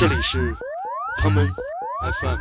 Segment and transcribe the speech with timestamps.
[0.00, 0.56] 这里是
[1.22, 1.46] common
[2.22, 2.38] FM。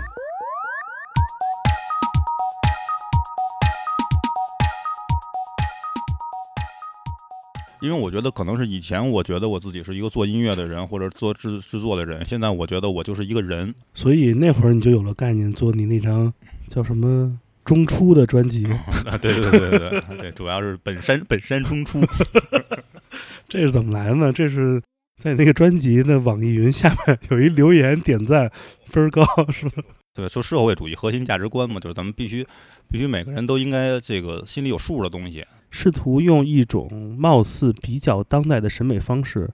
[7.82, 13.76] 因为我觉得可能是以前我觉得我自己是一个做音乐的人或者做制制作的人，现在我觉得我就是一个人。
[13.94, 16.34] 所以那会儿你就有了概念，做你那张
[16.70, 18.68] 叫什么中出的专辑。
[19.06, 22.00] 啊，对对对对对对，主要是本山本山中出。
[23.50, 24.32] 这是怎么来的呢？
[24.32, 24.82] 这是
[25.20, 28.50] 在那个专辑的网易云下面有一留言点赞
[28.86, 29.84] 分儿高， 是吧？
[30.14, 32.48] 对，说社会主义核心价值观嘛，就是咱们必须
[32.90, 35.46] 必须每个人都应该这个心里有数的东西。
[35.72, 39.52] 试图用一种貌似比较当代的审美方式，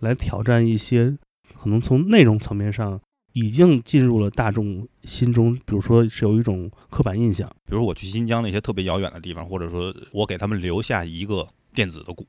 [0.00, 1.16] 来挑战一些
[1.58, 3.00] 可能从内容层面上
[3.32, 7.48] 已经进入了大众心中，比如说是有一种刻板印象。
[7.64, 12.26] 比如我去新疆那些特别遥远的地方，或者说我给他们留下一个电子的鼓，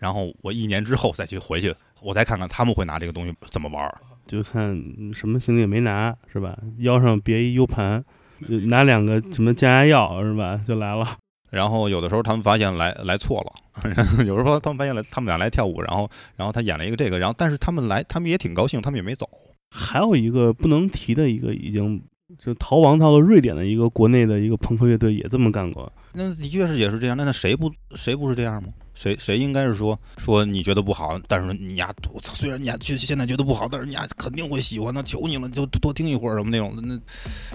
[0.00, 3.98] 然后我一年之后再去回去，我再看看他们会拿这个东西怎么玩儿。
[4.26, 4.74] 就看
[5.14, 6.58] 什么行李也没拿，是吧？
[6.78, 8.04] 腰上别一 U 盘，
[8.48, 10.60] 呃拿两个什么降压药，是吧？
[10.66, 11.16] 就来了。
[11.50, 13.82] 然后有的时候他们发现来来错了，
[14.26, 19.26] 有时候他们发现来他们俩来跳舞，然后然后他演了一个这个，然后但是他们来他们也挺高兴，他们也没走。
[19.74, 22.02] 还有一个不能提的一个，已经
[22.38, 25.92] 就逃亡到了瑞典的一个国内的一个朋克乐队，也这么干过。
[26.12, 28.68] 那的确是也是这样，那那谁不谁不是这样吗？
[28.94, 36.82] 谁谁应该是说说你觉得不好，但是你呀，我操，虽然你呀觉现在觉得不好，但是你呀肯定会喜欢，那求你了，你就多听一会儿什么那种的。
[36.82, 36.98] 那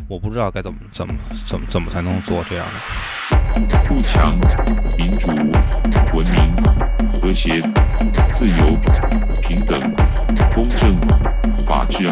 [0.08, 1.14] 我不知道该怎么怎么
[1.46, 2.80] 怎么怎么才能做这样的。
[3.88, 4.40] 富强、
[4.98, 5.28] 民主、
[6.16, 7.62] 文明、和谐、
[8.34, 8.78] 自由、
[9.42, 9.82] 平等、
[10.56, 10.98] 公正、
[11.68, 12.08] 法治、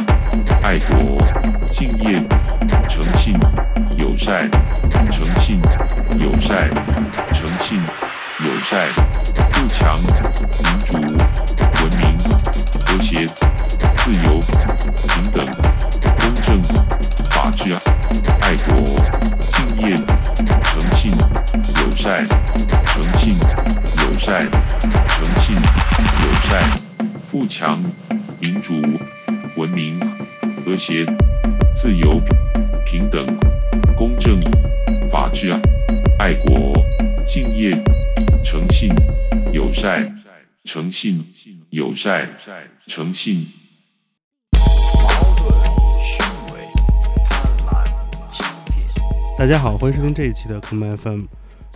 [0.62, 1.18] 爱国、
[1.72, 2.22] 敬业、
[4.24, 4.48] 善、
[5.12, 5.60] 诚信、
[6.20, 6.70] 友善、
[7.34, 7.82] 诚信、
[8.46, 8.88] 友善。
[9.52, 12.20] 富强、民主、文明、
[12.86, 13.26] 和谐、
[13.98, 14.40] 自由、
[15.10, 15.44] 平等、
[16.20, 16.62] 公正、
[17.32, 17.74] 法治、
[18.42, 18.86] 爱国、
[19.50, 19.98] 敬业、
[20.66, 21.12] 诚信、
[21.82, 22.24] 友善、
[22.86, 24.48] 诚信、友善、
[25.08, 26.62] 诚信、友善。
[27.32, 27.82] 富强、
[28.40, 28.76] 民主、
[29.56, 30.00] 文明、
[30.64, 31.08] 和谐、
[31.76, 32.22] 自由、
[32.86, 33.26] 平等、
[34.02, 34.40] 公正、
[35.12, 35.52] 法治、
[36.18, 36.74] 爱国、
[37.28, 37.80] 敬业、
[38.44, 38.90] 诚信、
[39.54, 40.12] 友善、
[40.64, 41.24] 诚信、
[41.70, 42.28] 友善、
[42.88, 43.46] 诚信。
[49.38, 51.26] 大家好，欢迎收听这一期的 Come FM。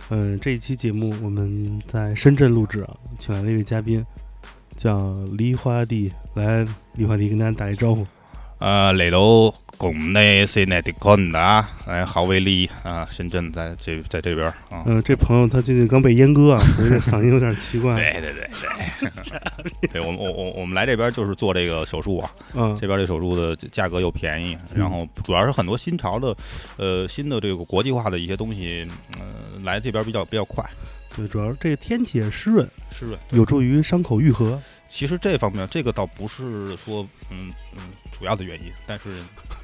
[0.08, 4.04] 嗯，这一期节目我们在深圳录制啊，请来了一位嘉宾，
[4.76, 6.10] 叫梨花地。
[6.34, 8.04] 来，梨花地跟大家打一招呼。
[8.58, 14.82] 啊，嚟到咁呢是內地坤啊，哎，郝威利啊，深圳在这在这边啊。
[14.86, 17.94] 嗯、这朋友他最近刚被阉割啊， 所以这嗓音有点奇怪。
[17.94, 18.48] 对对对
[19.80, 26.34] 对，对 我们我我我们来这边就是做这个手术啊，嗯，这边这手术的价格又便宜，然后主要是很多新潮的，
[26.78, 28.88] 呃，新的这个国际化的一些东西，
[29.18, 30.64] 呃，来这边比较比较快，
[31.14, 33.18] 对，主要是这个天气也湿润，湿润。
[33.30, 34.58] 有助于伤口愈合。
[34.88, 37.82] 其实这方面这个倒不是说嗯嗯
[38.18, 39.08] 主要的原因，但是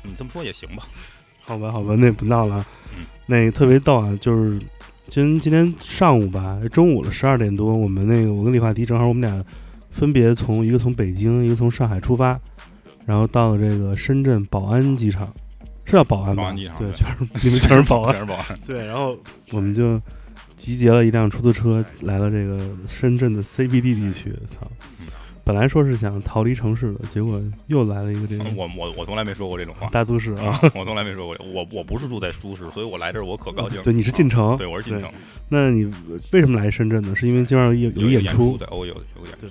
[0.02, 0.82] 你这么说也行吧。
[1.44, 2.64] 好吧，好吧，那不闹了
[3.26, 4.60] 那个特别逗啊，就是
[5.08, 9.44] 今今天上午吧，中午了十二点多，我们那个我跟李化迪正好我们俩
[9.90, 12.38] 分别从一个从北京，一个从上海出发，
[13.04, 15.34] 然后到了这个深圳宝安机场，
[15.84, 16.42] 是叫宝安吧？
[16.42, 18.20] 宝安机场对，对全是你们全是宝安 全。
[18.20, 18.58] 是保安。
[18.64, 19.18] 对，然后
[19.50, 20.00] 我们就
[20.54, 24.32] 集结了一辆出租车，来到这个深圳的 CBD 地区。
[24.46, 24.70] 操
[25.00, 25.06] 嗯！
[25.44, 30.60] 本来说是想逃离城市的，结果又来了一个这个我我我从来没说过这种话，大都市啊。
[30.74, 33.82] 我从来没说过，我我不是住在都市，所以我来这儿我可高兴了。
[33.82, 34.56] 对，你是进城。
[34.56, 35.10] 对，我是进城，
[35.48, 35.84] 那你
[36.30, 37.14] 为什么来深圳呢？
[37.14, 38.56] 是因为今晚有有演演出。
[38.56, 39.50] 对，我，有有演出对。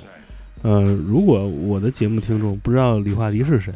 [0.61, 3.73] 呃，如果我的节目听众不知道李化迪是谁，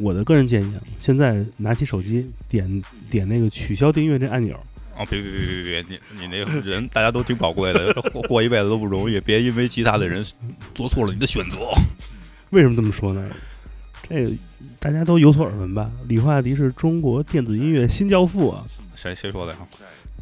[0.00, 4.58] 我的个人建议啊，现在拿起手机点点那个取消订阅这按钮。
[4.96, 10.24] 哦，别别别别别，你你那个人大家都挺宝贵的，过过一辈子都不容易，别因为其他的人
[10.74, 11.58] 做错了你的选择。
[12.50, 13.28] 为什么这么说呢？
[14.08, 14.36] 这
[14.78, 15.90] 大家都有所耳闻吧？
[16.08, 18.64] 李化迪是中国电子音乐新教父啊，
[18.94, 19.58] 谁谁说的呀？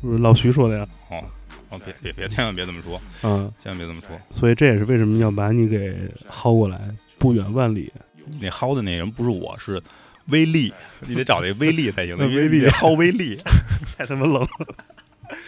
[0.00, 0.86] 不是老徐说的呀。
[1.10, 1.24] 哦
[1.70, 4.08] 哦，别别别，千万别这么说，嗯，千万别这么说。
[4.30, 5.94] 所以这也是为什么要把你给
[6.30, 6.80] 薅过来，
[7.18, 7.92] 不远万里。
[8.26, 9.80] 你那薅的那人不是我，是
[10.28, 10.72] 威力，
[11.06, 12.16] 你得找那 威力才行。
[12.18, 13.36] 那威力薅威力。
[13.98, 14.48] 太他妈冷了。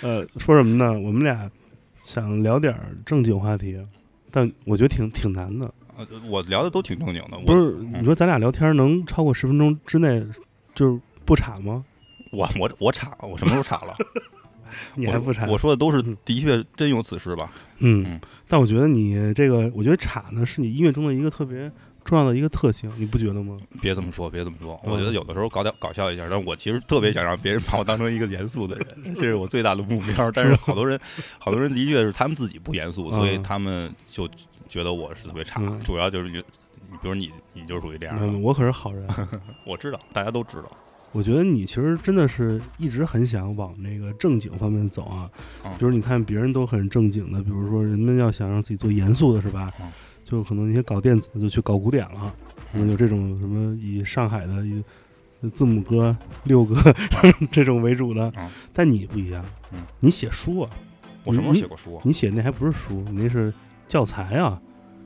[0.02, 0.92] 呃，说什么呢？
[0.98, 1.50] 我们俩
[2.04, 3.78] 想聊点儿正经话题，
[4.30, 5.72] 但我觉得挺挺难的。
[5.96, 10.24] 呃我聊的都挺正经的，不是，嗯你说咱俩聊天能超过十分钟之内
[10.74, 11.84] 就是不岔吗？
[12.32, 13.94] 我我我岔了，我什么时候岔了？
[14.96, 15.44] 你还不岔？
[15.46, 17.52] 我我说的都是嗯的确真有此事吧？
[17.80, 21.70] 嗯嗯，但我觉得你这个，我觉得岔呢是你音乐中的一个特别
[22.04, 23.56] 重要的一个特性，你不觉得吗？
[23.80, 24.80] 别这么说，别这么说。
[24.84, 30.30] 嗯我觉得有的时候搞点搞笑一下，但我其实特别想让别人把我当成一个严肃的人， 这是我最大的目标。
[30.32, 30.98] 但是好多人，
[31.38, 34.28] 好多人的确是他们自己不严肃，所以嗯他们就
[34.68, 35.60] 觉得我是特别差。
[35.62, 36.36] 嗯主要就是你，
[36.90, 38.26] 你比如你，你就属于这样的。
[38.26, 39.06] 嗯，我可是好人。
[39.64, 40.70] 我知道，大家都知道。
[41.12, 45.30] 我觉得你其实真的是一直很想往那个正经方面走啊。
[45.64, 49.70] 嗯比如你看别人都很正经的，比如说人们要想让自己做严肃的，是吧？
[50.32, 52.34] 嗯就可能一些搞电子的就去搞古典了，
[52.72, 54.82] 可能嗯有这种什么以上海的以
[55.50, 56.74] 字母哥、六哥
[57.50, 58.48] 这种为主的嗯。
[58.72, 60.70] 但你不一样嗯，你写书啊，
[61.24, 62.02] 我什么时候写过书啊？
[62.04, 63.52] 你写那还不是书，你那是
[63.86, 64.60] 教材啊，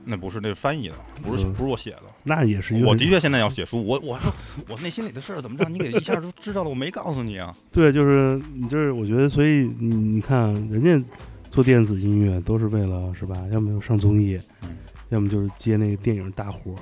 [0.05, 2.03] 那不是那是翻译的，不是嗯不是我写的。
[2.23, 4.31] 那也是我的确现在要写书，我我说
[4.69, 6.69] 我内心里的事儿怎么让你给一下就知道了？
[6.69, 7.53] 我没告诉你啊。
[7.71, 11.05] 对，就是你就是我觉得，所以你你看人家
[11.49, 13.35] 做电子音乐都是为了是吧？
[13.51, 14.69] 要么就上综艺，嗯
[15.09, 16.75] 要么就是接那个电影大活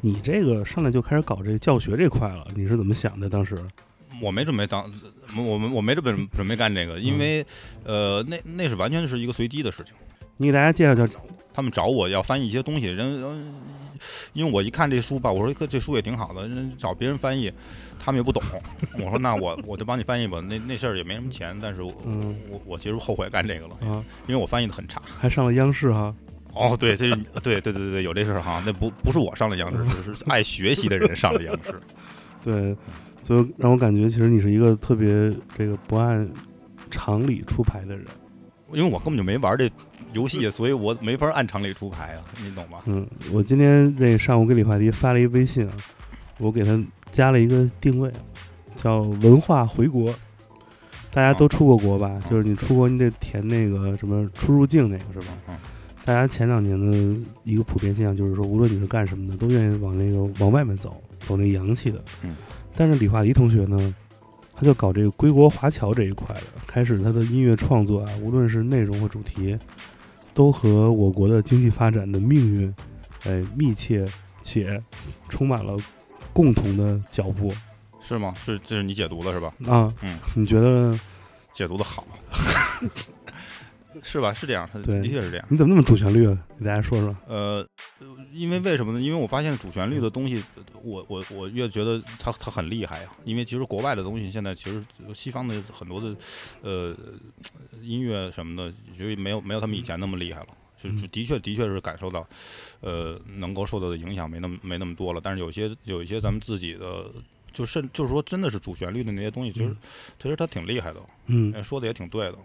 [0.00, 3.28] 你这个上来就开始搞这个教学这块了，你是怎么想的？
[3.28, 3.56] 当时？
[4.20, 4.84] 我没准备当，
[5.34, 7.42] 我们我没准备准备干这个，因为
[7.84, 9.94] 呃，那那是完全是一个随机的事情。
[10.36, 11.18] 你给大家介绍介绍，
[11.54, 13.54] 他们找我要翻译一些东西，人，人
[14.34, 17.50] 因为我一看这书吧，我说这这书也挺好的，人找别人翻译，
[17.98, 18.42] 他们也不懂。
[18.98, 25.00] 我说那我我就帮你翻译吧，那那事儿也没什么钱，但是我、嗯我我其实后悔干这个了，啊，因为我翻译的很差。
[25.18, 26.14] 还上了央视哈。
[26.54, 27.10] 哦，对，这
[27.42, 31.80] 对对对对对，有这事儿哈，那不不是我上了央视，是是爱学习的人上了央视。
[32.44, 32.76] 对，
[33.22, 35.08] 所以让我感觉其实你是一个特别
[35.56, 36.28] 这个不按
[36.90, 38.04] 常理出牌的人。
[38.72, 39.68] 因为我根本就没玩这
[40.12, 42.78] 游戏，所以我没法按常理出牌啊，你懂吗？
[42.86, 45.72] 嗯，我今天这上午给李华迪发了一微信啊，
[46.38, 46.80] 我给他
[47.10, 48.10] 加了一个定位，
[48.76, 50.14] 叫文化回国。
[51.12, 52.22] 大家都出过国吧？
[52.30, 55.34] 就是你出国，你得填那个什么出入境那个是吧？
[55.48, 55.56] 嗯
[56.04, 62.02] 大家前两年的一个普遍现象就是说，无论你是干什么的，都愿意往那个往外面走，走那洋气的。
[62.22, 62.34] 嗯。
[62.74, 63.94] 但是李化迪同学呢，
[64.54, 69.58] 他就搞这个归国华侨这一块的，开始他的音乐创作啊，无论是内容和主题，
[70.32, 72.74] 都和我国的经济发展的命运，
[73.24, 74.06] 哎，密切
[74.40, 74.82] 且
[75.28, 75.76] 充满了
[76.32, 77.52] 共同的脚步
[78.00, 78.34] 是吗？
[78.36, 79.52] 是这是你解读的是吧？
[79.66, 79.92] 啊。
[80.02, 80.98] 嗯，你觉得
[81.52, 82.06] 解读的好，
[84.02, 84.32] 是吧？
[84.32, 85.46] 是这样，它对的确是这样。
[85.50, 86.38] 你怎么那么主旋律啊？
[86.58, 87.16] 给大家说说。
[87.26, 87.66] 呃，
[88.32, 89.00] 因为为什么呢？
[89.00, 90.42] 因为我发现主旋律的东西，
[90.82, 93.10] 我我我越觉得它它很厉害呀。
[93.24, 94.84] 因为其实国外的东西现在其实
[95.14, 96.14] 西方的很多的
[96.62, 96.96] 呃
[97.82, 100.46] 音乐什么的，就没有没有他们以前那么厉害了。
[100.82, 102.26] 就的确的确是感受到，
[102.80, 105.20] 呃，能够受到的影响没那么没那么多了。
[105.22, 107.04] 但是有些有一些咱们自己的，
[107.52, 109.76] 就甚就是说真的是主旋律的那些东西，其实嗯
[110.22, 112.38] 其实它挺厉害的，嗯，哎说的也挺对的。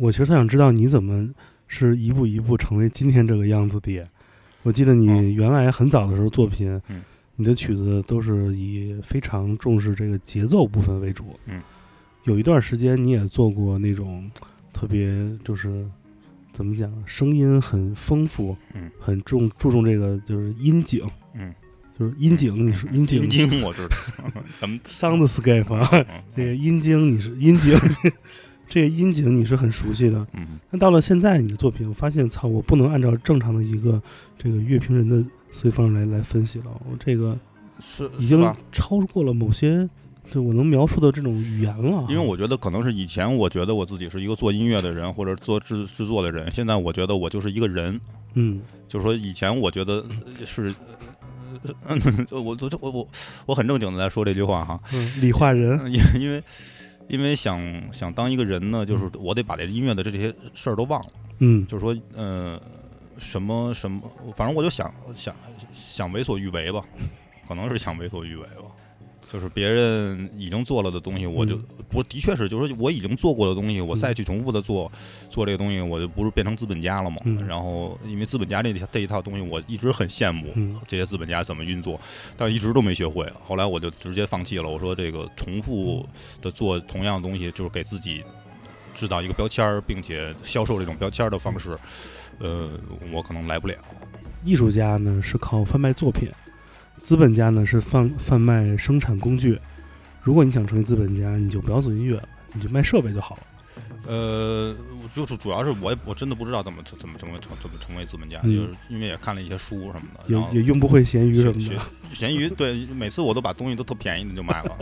[0.00, 1.28] 我其实特想知道你怎么
[1.68, 4.02] 是一步一步成为今天这个样子的。
[4.62, 7.02] 我记得哦你原来很早的时候作品，嗯
[7.36, 11.38] 你的曲子都是以非常重视这个节奏部分为主。
[11.44, 11.62] 嗯，
[12.24, 14.30] 有一段时间你也做过那种
[14.72, 15.14] 特别
[15.44, 15.86] 就是
[16.50, 21.54] 怎么讲，声音很丰富，嗯，很重注重这个就是音景，嗯，
[21.98, 27.74] 就是音景，你是音景阴茎我知道， 咱们 soundscape 啊，嗯这个音经你是音景，
[28.70, 30.26] 这个音景你是很熟悉的。
[30.32, 34.00] 嗯那到了现在，你的作品，我发现，操，我不能按照正常的一个
[34.38, 37.36] 这个乐评人的思维方式来来分析了，我这个
[37.80, 38.40] 是已经？
[38.70, 39.86] 超过了某些
[40.30, 42.06] 就我能描述的这种语言了。
[42.08, 48.00] 因为我觉得可能是以前我觉得我自己是一个做音乐的人或者做制制作的人，现在我觉得我就是一个人，
[48.34, 50.04] 嗯就是说以前我觉得
[50.38, 50.72] 呃是。
[51.64, 51.96] 呃
[52.30, 53.08] 我我我我
[53.44, 56.42] 我很正经的在说这句话哈，嗯，理化人，因 因为
[57.10, 61.08] 因为想想当一个人呢，就是我得把这音乐的这些事儿都忘了，
[61.40, 61.66] 嗯。
[61.66, 62.60] 就是说呃
[63.18, 64.00] 什么什么，
[64.36, 65.34] 反正我就想想
[65.74, 66.82] 想为所欲为吧，
[67.46, 68.64] 可能是想为所欲为吧。
[69.32, 74.90] 就是别人已经做了的东西，我就嗯不的确是，就是说我已经做过的东西，我嗯再去重复的做
[75.28, 77.18] 做这个东西，我就不是变成资本家了嘛。
[77.24, 82.00] 嗯然后因为资本家这这一套东西，我一直很羡慕嗯这些资本家怎么运作，
[82.36, 83.30] 但一直都没学会。
[83.40, 86.04] 后来我就直接放弃了，我说这个重复
[86.42, 88.24] 的做同样的东西，就是给自己
[88.94, 91.78] 制造一个标签儿，并且销售这种标签儿的方式，
[92.40, 92.68] 呃，
[93.12, 93.74] 我可能来不了。
[94.44, 96.28] 艺术家呢是靠贩卖作品，
[97.00, 99.58] 资本家呢是贩贩卖生产工具。
[100.22, 103.42] 如果你想成为资本家，你就不要做音乐了，你就卖设备就好了。
[104.06, 104.74] 呃，
[105.14, 111.80] 就是主要是我我真的不知道怎么怎么成为成怎么成为资本家，嗯就是因为也看了一些书什么的，也然后也用不会闲鱼什么的。
[112.12, 114.76] 闲鱼对，每次我都把东西都特便宜的就卖了，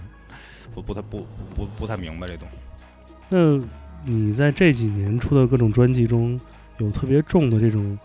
[0.74, 3.14] 不不太不不不太明白这东西。
[3.28, 3.60] 那
[4.04, 6.38] 你在这几年出的各种专辑中，
[6.78, 7.98] 有特别重的这种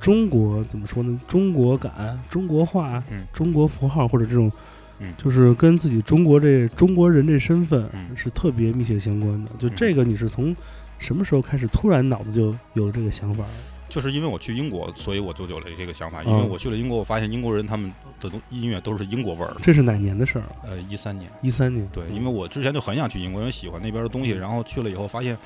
[0.00, 1.18] 中国怎么说呢？
[1.26, 4.50] 中国感、中国化、嗯中国符号或者这种，
[4.98, 9.50] 嗯就是跟自己中国这中国人这身份嗯是特别密切相关的。
[9.58, 10.54] 就嗯这个，你是从
[10.98, 13.44] 什么时候开始突然脑子就有了这个想法？
[13.88, 16.22] 就是因为我去英国，所以我就有了这个想法。
[16.24, 19.54] 因为嗯我去了英国，我发现英国人他们的音乐都是英国味儿。
[19.62, 20.44] 这是哪年的事儿？
[20.64, 21.88] 呃，一三年，一三年。
[21.92, 25.38] 对，因为我之前就很想去英国，因为喜欢那边的东西，然后去了以后发现，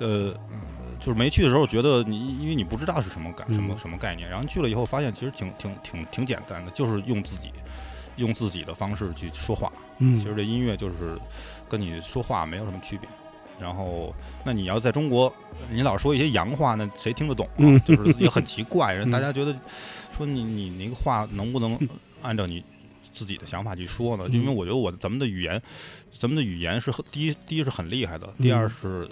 [0.00, 0.34] 呃，
[0.98, 7.50] 就是没去的时候觉得你因为你不知道是什么感什么嗯什么概念，然后去了以后发现其实挺挺挺挺简单的，就是用自己
[8.16, 9.72] 用自己的方式去说话。
[9.98, 11.16] 嗯其实这音乐就是
[11.68, 13.08] 跟你说话没有什么区别。
[13.60, 15.30] 然后，那你要在中国，
[15.70, 17.52] 你老说一些洋话，那谁听得懂啊？
[17.58, 19.54] 嗯就是也很奇怪，人嗯大家觉得
[20.16, 21.78] 说你你那个话能不能
[22.22, 22.64] 按照你
[23.12, 24.24] 自己的想法去说呢？
[24.28, 25.60] 嗯因为我觉得我咱们的语言，
[26.18, 29.10] 咱们的语言是很第一第一是很厉害的，第二嗯是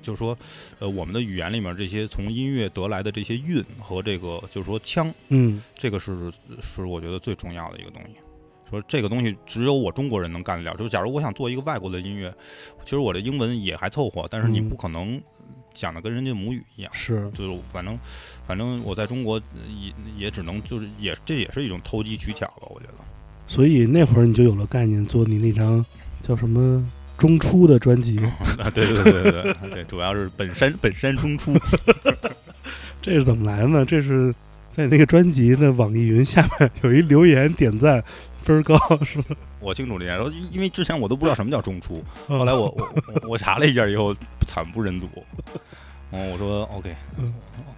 [0.00, 0.36] 就是说，
[0.78, 8.20] 呃，我们的语言里面这些从音乐得来的这些韵和这个就是说腔，嗯这个是是我觉得最重要的一个东西。
[8.68, 10.76] 说这个东西只有我中国人能干得了。
[10.76, 12.34] 就是假如我想做一个外国的音乐，
[12.82, 15.22] 其实我的英文也还凑合，但是你嗯不可能
[15.72, 16.92] 讲的跟人家母语一样。
[16.92, 17.96] 是就是反正
[18.44, 22.94] 反正我在中国也也只能就是也这也是一种投机取巧吧，我觉得。
[23.46, 25.86] 所以那会儿你就有了概念，做你那张
[26.20, 26.84] 叫什么
[27.18, 28.18] 中出的专辑，
[28.58, 31.54] 啊，对对对对对对，主要是本山本山中出。
[33.02, 33.84] 这是怎么来的呢？
[33.84, 34.34] 这是
[34.72, 38.02] 在那个专辑的网易云下面有一留言点赞
[38.42, 39.36] 分儿高，是吧？
[39.60, 44.14] 我清楚这件事，因为之前我都不知道什么叫中出，后后来我我我我查了一下以后，
[44.46, 45.08] 惨不忍睹。
[46.12, 47.32] 嗯，我说 OK，嗯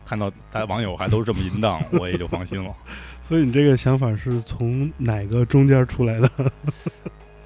[0.04, 2.74] 看到大家网友还都是这么淫荡， 我也就放心了。
[3.22, 6.30] 所以你这个想法是从哪个中间出来的？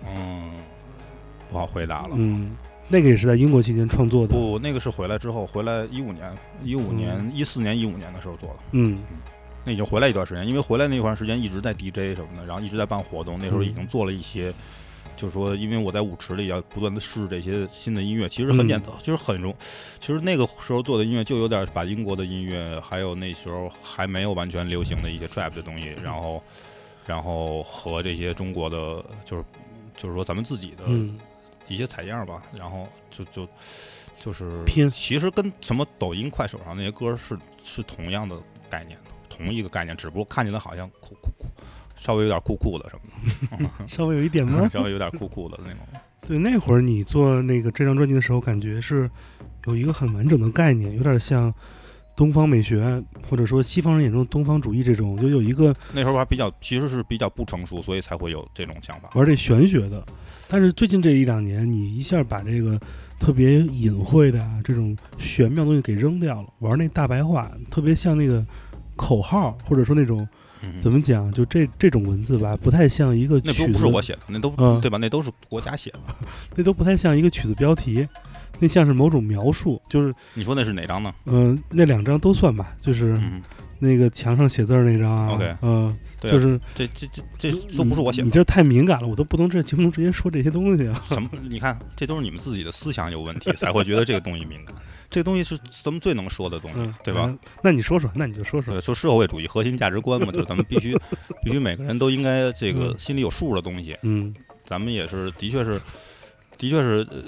[0.07, 0.52] 嗯，
[1.53, 2.11] 不好回答了。
[2.15, 2.57] 嗯，
[2.89, 4.35] 那个也是在英国期间创作的。
[4.35, 8.57] 不，那个是回来之后，回来一五年、一五年、一四年、一五年的时候做的。
[8.73, 8.99] 嗯
[9.65, 13.39] 那已经回来一段时间，因为回来那段时间一直在 DJ 什么的，然后一直在办活动。
[13.39, 14.53] 那时候已经做了一些，
[15.15, 19.55] 就是说，因为我在舞池里要不断的试这些新的音乐，其实很简单，就是很容。
[20.01, 26.43] 其实那个时候做的音乐就有点把英国的音乐，还有那时候还没有完全流行的一些 trap 的东西，然后，
[27.07, 29.45] 然后和这些中国的，就是
[29.97, 31.17] 就是说咱们自己的嗯
[31.73, 33.49] 一些采样吧，然后就就
[34.21, 38.37] 就是拼其实跟什么抖音、快手上那些歌是是同样的
[38.71, 41.47] 概念的，同一个概念，只不过看起来好像酷酷酷，
[41.97, 44.67] 稍微有点酷酷的什么的 稍微有一点吗，？
[44.71, 45.79] 稍微有点酷酷的那种。
[46.27, 49.11] 对，那会儿你做那个这张专辑的时候，感觉是
[49.67, 51.53] 有一个很完整的概念，有点像
[52.17, 59.11] 东方美学，或者说西方人眼中的东方主义这种，就有一个那时候还比较，其实是比较不成熟，所以才会有这种想法。
[59.15, 60.05] 玩这玄学的。
[60.49, 62.79] 但是最近这一两年，你一下把这个
[63.19, 68.45] 特别隐晦的啊这种玄妙东西给扔掉了，玩那大白话，特别像那个
[68.95, 70.29] 口号，或者说那种
[70.61, 74.99] 嗯怎么讲，就这这种文字吧，不太像一个那曲子，都不是我写的，那都、嗯对吧？
[74.99, 76.01] 那都是国家写的。
[76.55, 78.07] 那都不太像一个曲子标题，
[78.63, 81.13] 那像是某种描述，就是你说那是哪张呢？
[81.27, 83.43] 嗯、呃那两张都算吧，就是嗯，
[83.81, 88.25] 那个墙上写字儿那张啊 OK 嗯、对啊就是这这这这都不是我写的。
[88.25, 91.03] 你这太敏感了，我都不能这节目中直接说这些东西啊。
[91.09, 91.29] 什么？
[91.51, 94.77] 你看，这都是你们自己的思想有问题，才会觉得这个东西敏感。
[95.11, 97.25] 这个东西是咱们最能说的东西，嗯，对吧？
[97.27, 97.39] 嗯？
[97.65, 98.73] 那你说说，那你就说说。
[98.75, 100.97] 对，说社会主义核心价值观嘛，就是咱们必须
[101.45, 103.97] 必须每个人都应该这个嗯心里有数的东西。
[104.03, 105.79] 嗯咱们也是，的确是，
[106.57, 107.19] 的确是，呃，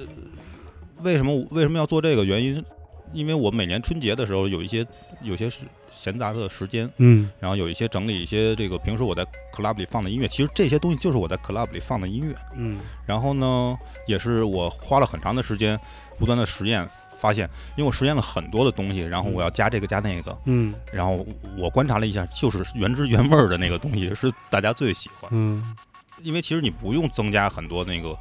[1.05, 2.25] 为什么为什么要做这个？
[2.25, 2.65] 原因，
[3.13, 4.85] 因为我每年春节的时候有一些
[5.23, 5.59] 有些是
[5.95, 12.35] 闲杂的时间，嗯然后有一些整理一些这个平时我在 club 里放的音乐，其实这些东西就是我在 club 里放的音乐。
[12.57, 15.79] 嗯然后呢，也是我花了很长的时间
[16.19, 21.25] 不断的实验，发现，因为我实验了很多的东西，然后我要加这个加那个，嗯然后
[21.59, 25.77] 我观察了一下，就是原汁原味儿的那个东西是大家最喜欢，嗯
[26.23, 28.17] 因为其实你不用增加很多那个。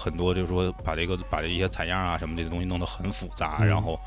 [0.00, 4.00] 很多就是说把这个把这一些采样啊什么这些东西弄得很复杂，嗯然后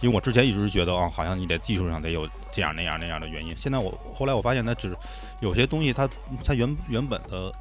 [0.00, 3.52] 因为我之前一直觉得啊，好像你在技术上得有这样那样那样的原因。
[3.56, 4.96] 现在我后来我发现，它只
[5.40, 6.08] 有些东西它
[6.44, 7.52] 它原原本的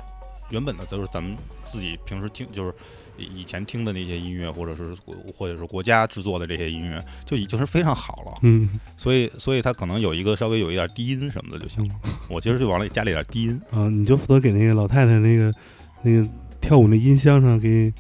[0.52, 2.74] 原本的都是咱们自己平时听就是
[3.18, 4.96] 以以前听的那些音乐，或者是
[5.34, 8.40] 或者是国家制作的这些音乐，就已经是非常好了。
[8.44, 11.96] 嗯所以所以它可能有一个稍微有一点低音什么的就行了。
[12.28, 13.62] 我其实就往里加了一点低音。
[13.72, 15.54] 啊，你就负责给那个老太太那个
[16.02, 16.28] 那个
[16.62, 17.94] 跳舞那音箱上给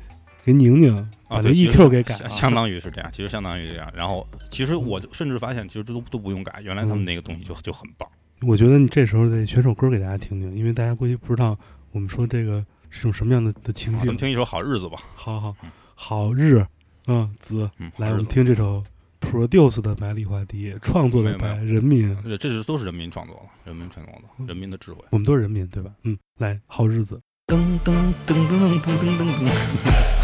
[0.43, 2.29] 给拧拧，把这对其实 EQ 给改了。
[2.29, 3.91] 相相当于是这样，其实相当于这样。
[3.95, 8.07] 然后其实我甚至发现，其实这都都不用改，原来他们那个东西就就很棒。
[8.41, 11.57] 我觉得你这时候得选首歌给大家听听，因为大家估计不知道
[11.91, 13.99] 我们说这个是种什么样的的情景。
[14.01, 14.17] 我们。
[14.17, 14.97] 听一首《好日子》吧。
[15.15, 16.65] 好好嗯好日，
[17.07, 18.81] 嗯子，嗯，来我们听这首
[19.29, 25.03] 《produce 的白里花迪，创作的白人民，呃这是都是人民创作的，人民创作的，人民的智慧。
[25.09, 25.91] 我们都是人民，对吧？
[26.03, 27.21] 嗯，来，好日子。
[27.49, 29.47] 噔噔噔噔噔噔噔噔。
[29.47, 30.18] 噔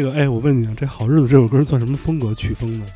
[0.00, 2.86] 这个，哎，我问你啊，这好日子这首歌算什么风格曲风呢？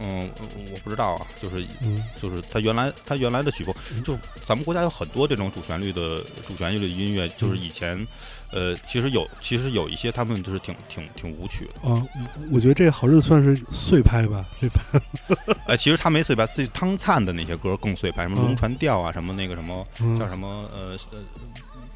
[0.00, 0.26] 嗯，
[0.72, 2.02] 我不知道啊，就是嗯。
[2.16, 8.06] 就是它原来它原来的曲风，就咱们国家有很多这种主旋律的主旋律的音乐，就是以前，
[8.52, 15.00] 呃，其实有其实有一些他们就是挺挺挺舞曲的，啊，我我觉得这个好日子算是碎拍吧，这拍，
[15.68, 18.44] 哎，其实他没碎拍，最汤灿的那些歌更碎拍，什么嗯。
[18.44, 20.18] 龙船调啊，什么那个什么嗯。
[20.18, 21.18] 叫什么呃呃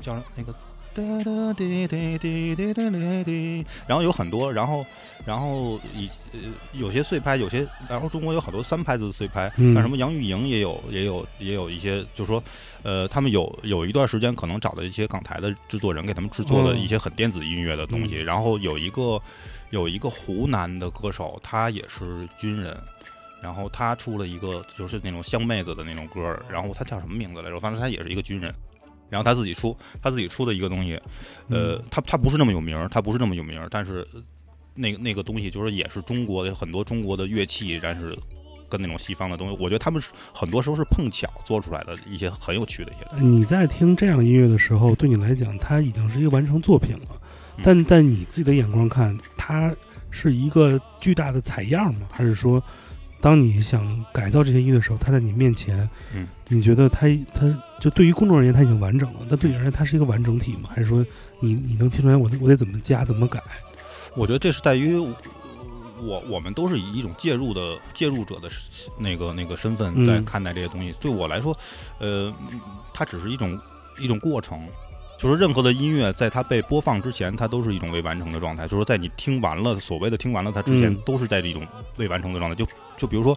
[0.03, 0.55] 叫那个。
[0.93, 4.85] 哒哒滴滴滴滴滴滴滴，然后有很多，然后，
[5.25, 6.39] 然后以呃
[6.73, 12.43] 有些碎拍，有些，然后中国有很多三拍子的碎拍，嗯像什么杨钰莹也有，也有，也有一些，就是说，
[12.83, 19.21] 呃，他们有有一段时间可能找的一些港台的制作人给他们制作的嗯一些很电子音乐的东西，然后有一个
[19.71, 22.77] 有一个湖南的歌手，他也是军人。
[23.43, 27.59] 然后他出了一个就是那种香妹子的那种歌儿，然后他叫什么名字来着？
[27.59, 28.55] 反正他也是一个军人，
[29.11, 30.95] 然后他自己出他自己出的一个东西，
[31.49, 34.07] 呃嗯，他他不是那么有名儿，他不是那么有名儿，但是
[34.75, 38.17] 那个那个东西就是也是中国的很多中国的乐器，但是
[38.69, 43.27] 跟那种西方的东西，我觉得他们是很多时候是碰巧做出来的一些很有趣的一些东西。
[43.27, 47.07] 你在听这样音乐的时候，对你来讲，它已经是一个完成作品了。
[47.11, 47.17] 嗯
[47.63, 49.75] 但在你自己的眼光看，它
[50.11, 52.07] 是一个巨大的采样吗？
[52.11, 52.63] 还是说，
[53.21, 57.47] 当你想改造这些音乐的时候，它在你面前，嗯，你觉得它它
[57.79, 59.21] 就对于公众而言它已经完整了？
[59.29, 60.71] 但对你而言，它是一个完整体吗？
[60.75, 61.05] 还是说
[61.39, 63.43] 你你能听出来我我得怎么加怎么改？
[64.17, 68.49] 我觉得这是在于我我们都是以一种介入的介入者的
[68.99, 70.95] 那个那个身份嗯在看待这些东西。
[71.01, 71.57] 对我来说，
[71.99, 72.61] 呃，嗯
[72.95, 73.59] 它只是一种
[74.01, 74.67] 一种过程。
[75.21, 78.63] 就是任何的音乐，在它被播放之前，它都是一种未完成的状态。
[78.63, 81.63] 就是说在你听完了所谓的听完了它之前，嗯都是在一种
[81.99, 82.55] 未完成的状态。
[82.55, 83.35] 就就比如说，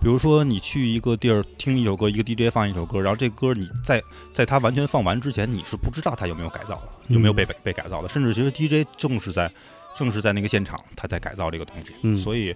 [0.00, 8.08] 比如说你去一个地儿听一首歌，一个 DJ 放一首歌，然后这歌你在在它完全放完之前，你是不知道它有没有改造的，有没有被被被改造的。
[8.08, 9.52] 甚至其实 DJ 正是在
[9.94, 11.92] 正是在那个现场，他在改造这个东西。
[12.04, 12.54] 嗯所以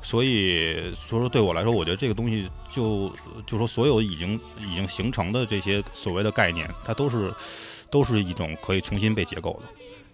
[0.00, 3.12] 所以所以说对我来说，我觉得这个东西就
[3.44, 7.34] 就说所有已经已经形成的这些所谓的概念，它都是
[7.92, 9.68] 都是一种可以重新被结构的。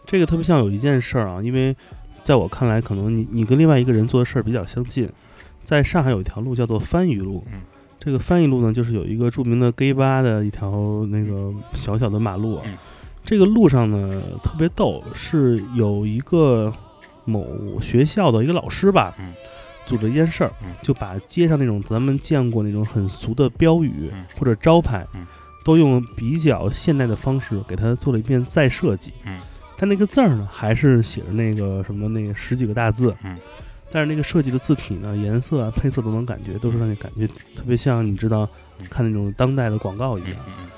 [0.05, 1.75] 这个特别像有一件事儿啊，因为
[2.23, 5.09] 在我看来，可能你你跟另外一个人做的事儿比较相近。
[5.63, 7.61] 在上海有一条路叫做番禺路，嗯
[7.99, 12.63] 这个番禺路呢，就是有一个著名的 gay 吧的一条那个小小的马路啊。
[12.67, 12.77] 嗯
[13.25, 16.73] 这个路上呢特别逗，是有一个
[17.27, 19.35] 某学校的一个老师吧，嗯
[19.85, 25.27] 组织一件事儿，嗯就把街上那种咱们见过那种很俗的标语、嗯或者招牌，嗯
[25.69, 29.13] 都用比较现代的方式给它做了一遍再设计。
[29.27, 29.39] 嗯。
[29.77, 33.37] 它那个字儿呢，还是写着那个什么那个十几个大字，嗯，
[33.93, 38.49] 但是那个设计的字体呢、颜色啊、配色都能感觉，都是让你感觉特别像你知道
[38.81, 40.37] 嗯看那种当代的广告一嗯样。
[40.47, 40.69] 嗯。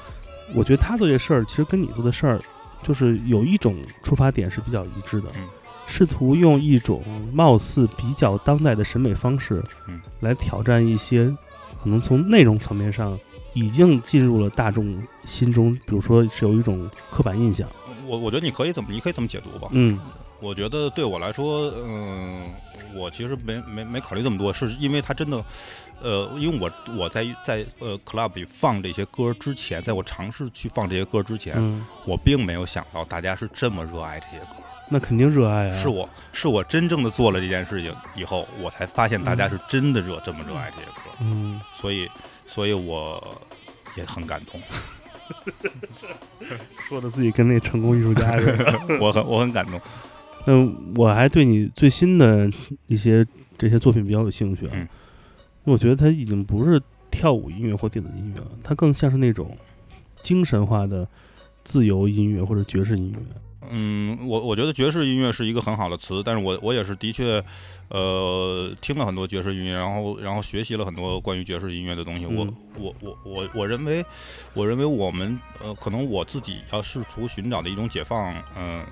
[0.57, 2.40] 我觉得他做这事儿，其实跟你做的事儿，
[2.83, 5.46] 就是有一种出发点是比较一致的，嗯。
[5.87, 7.00] 试图用一种
[7.33, 10.00] 貌似比较当代的审美方式，嗯。
[10.18, 11.33] 来挑战一些
[11.81, 13.16] 可能从内容层面上
[13.55, 17.69] 已经进入了大众心中，比如说是有一种刻板印象。
[18.07, 19.69] 我我觉得你可以怎么，你可以怎么解读吧。
[19.73, 19.99] 嗯
[20.43, 22.51] 我觉得对我来说，嗯，
[22.95, 25.45] 我其实没没没考虑这么多，是因为他真的，
[26.01, 34.57] 呃，因为我我在在呃 club 里放这些歌之前，在我尝试去放这些歌之前，嗯，我并没有想到大家是这么热爱这些歌。
[34.89, 35.77] 那肯定热爱啊。
[35.77, 42.09] 是我是我真正的做了这件事情以后，我才发现大家是真的热这么热爱这些歌，嗯，所以
[42.51, 43.23] 所以我
[43.97, 44.61] 也很感动，
[46.89, 48.81] 说的自己跟那成功艺术家似的。
[49.01, 49.81] 我很我很感动。
[50.47, 52.51] 嗯，我还对你最新的
[52.89, 53.25] 一些
[53.57, 54.73] 这些作品比较有兴趣啊。
[54.75, 54.89] 嗯
[55.65, 59.57] 我觉得它已经不是跳舞音乐或电子音乐了，它更像是那种
[60.23, 61.07] 精神化的
[61.63, 63.19] 自由音乐或者爵士音乐。
[63.68, 67.44] 嗯，我我觉得爵士音乐是一个很好的词，但是我我也是的确，
[67.88, 72.25] 呃，听了很多爵士音乐，然后然后学习了很多关于爵士音乐的东西。
[72.25, 74.03] 我嗯我我我我认为，
[74.55, 78.83] 我认为我们呃，可能我自己要试图寻找的一种解放，嗯、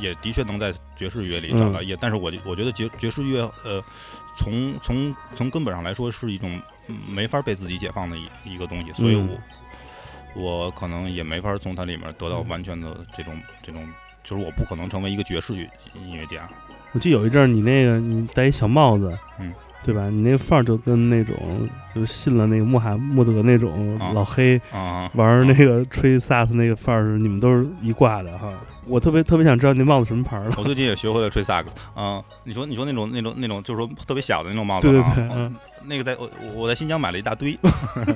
[0.00, 1.80] 也的确能在爵士乐里找到。
[1.80, 3.80] 也，但是我我觉得爵爵士乐，呃，
[4.36, 9.38] 从从从根本上来说是一种嗯没法被自己解放的一一个东西，所以嗯
[10.34, 13.88] 我、我可能也没法从它里面得到完全的这种这种。
[14.28, 15.66] 就是我不可能成为一个爵士乐
[16.06, 16.46] 音乐家，
[16.92, 19.50] 我记得有一阵儿你那个你戴一小帽子，嗯，
[19.82, 20.10] 对吧？
[20.10, 21.34] 你那范儿就跟那种
[21.94, 28.52] 就是信了那个穆罕默德那种啊老黑啊，玩儿那个吹萨克斯那个范儿你们都是一挂的哈。
[28.84, 30.54] 我特别特别想知道那帽子什么牌儿的。
[30.58, 32.22] 我最近也学会了吹萨克斯啊。
[32.44, 35.54] 你说你说那种那种那种，就是说特别小的那种帽子啊，对对对，嗯嗯，
[35.86, 37.58] 那个在我我在新疆买了一大堆，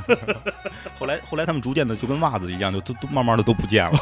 [0.99, 3.93] 后来后来他们逐渐的就跟袜子一样，就都都慢慢的都不见了。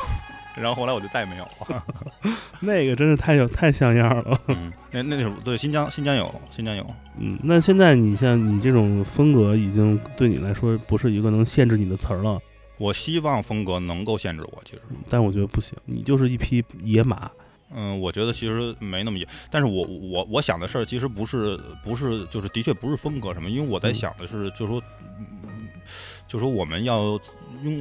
[0.55, 1.85] 然后后来我就再也没有了。
[2.61, 4.41] 那个真是太有太像样了。
[4.49, 6.87] 嗯，那那种对新疆新疆有新疆有，
[7.19, 12.41] 嗯，那现在你像你这种风格，已经对你来说不是一个能限制你的词儿了。
[12.79, 14.83] 我希望风格能够限制我，其实。
[15.09, 17.31] 但我觉得不行，你就是一匹野马。
[17.73, 24.83] 嗯，我觉得其实没那么野，但是我我我想的事儿其实不是不是就是的确不是风格什么，因为我在嗯想的是，就是说，
[25.21, 25.69] 嗯
[26.27, 27.21] 就是说我们要
[27.63, 27.81] 用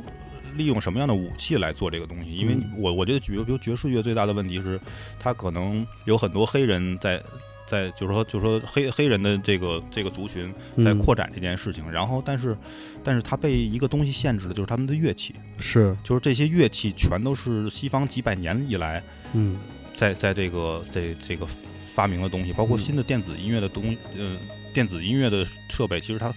[0.56, 2.72] 利用什么样的武器来做这个东西，因为嗯。
[2.78, 4.80] 我我觉得比如比如爵士乐最大的问题是，
[5.20, 7.22] 它可能有很多黑人在。
[7.70, 12.58] 在就是说，就是说黑黑人的这个这个族群在嗯扩展这件事情，然后但是，
[13.04, 19.56] 但是他被一个东西限制的，就是他们的乐器，是，就是这些乐器全都是西方几百年以来嗯。
[19.96, 21.46] 在在这个这这个
[21.86, 22.80] 发明的东西，包括嗯。
[22.80, 24.36] 新的电子音乐的东，呃，
[24.74, 26.34] 电子音乐的设备，其实它，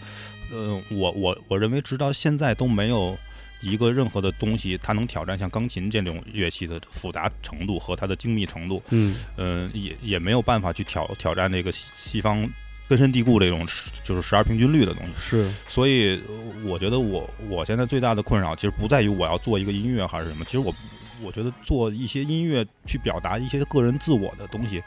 [0.53, 3.16] 呃，我我我认为直到现在都没有
[3.62, 12.44] 一个任何的东西，它能挑战像钢琴这种乐器的复杂程度和它的精密程度，嗯呃、也也没有办法去挑挑战那个西西方
[12.88, 15.12] 根深蒂固这种十就是十二平均律的东西。
[15.16, 20.75] 是，所以呃我觉得我我现在最大的困扰其实不在于我要做一个音乐还是什么，其实我
[21.22, 24.83] 我觉得做一些音乐去表达一些个人自我的东西，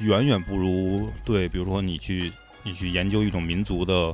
[0.00, 2.32] 远远不如对，比如说你去
[2.64, 4.12] 你去研究一种民族的。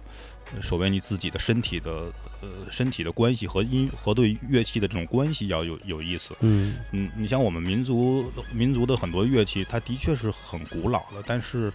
[0.54, 6.34] 呃守卫你自己的身体的呃身体的关系和音和对乐器的这种关系要有有意思。
[6.40, 11.72] 嗯嗯，你像我们民族民族的很多乐器，它的确是很古老的，但是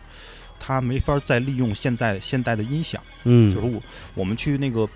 [0.59, 3.01] 它没法再利用现在现代的音响。
[3.23, 3.81] 嗯，就是我
[4.15, 4.87] 我们去那个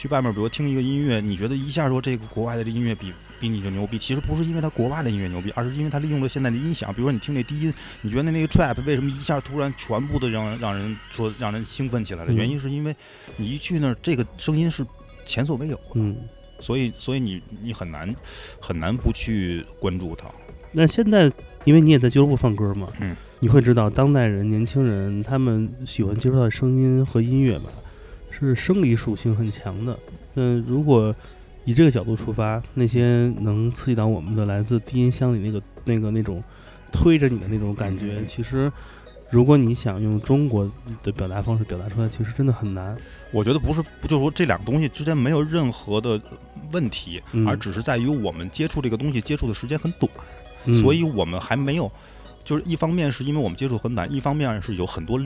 [0.00, 6.90] 去外面，比如听一个音乐，你觉得一下说这个国外的这音乐比比你就牛逼，其实不是因为它国外的音乐牛逼，而是因为它利用了现在的音响。
[6.94, 12.32] 比如说你听那低音，你觉得那个 trap 为什么一下突然全部的让让人说让人兴奋起来了？
[12.32, 12.96] 嗯原因是因为
[13.36, 14.82] 你一去那儿，这个声音是
[15.26, 16.16] 前所未有的，嗯。
[16.62, 18.14] 所以所以你你很难
[18.60, 20.26] 很难不去关注它。
[20.72, 21.32] 那现在，
[21.64, 27.70] 因为你也在俱乐部放歌嘛，嗯，你会知道当代人、年轻人他们喜欢接触到的声音和音乐吧，
[28.40, 29.98] 是生理属性很强的。
[30.34, 31.14] 嗯，如果
[31.64, 36.42] 以这个角度出发，那些能刺激到我们的来自低音箱里那个、那个、那种
[36.90, 38.72] 推着你的那种感觉，嗯其实。
[39.32, 40.68] 如果你想用中国
[41.04, 42.96] 的表达方式表达出来，其实真的很难。
[43.30, 46.20] 我觉得不是，不就是说这两个东西之间没有任何的
[46.72, 50.10] 问题，嗯而只是在于我们接触这个东西接触的时间很短。
[50.64, 51.88] 嗯、所以我们还没有，
[52.42, 55.16] 就是一方面是因为我们接触很短，一方面是有很多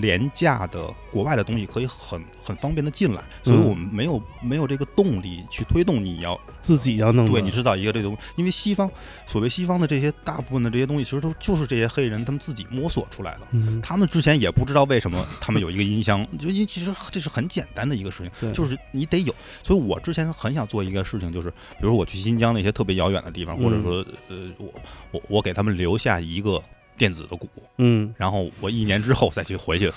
[0.00, 8.90] 廉价的国外的东西可以很很方便的进来，所以嗯我们没有没有这个动力去推动你要自己要弄，对你制造一个这种，因为西方
[9.26, 13.40] 所谓西方的这些大部分的这些东西，其实都就是这些黑人他们自己摸索出来的。
[13.52, 19.34] 嗯，他们之前也不知道为什么他们有一个音箱，就因为其实这是很简单的一个事情，就是你得有。
[19.62, 24.74] 所以我之前很想做一个事情，就是比如说我去新疆那些特别遥远的地方，或者嗯说呃我
[25.12, 26.60] 我我给他们留下一个
[26.96, 28.14] 电子的鼓，嗯。
[28.16, 29.90] 然后我一年之后再去回去，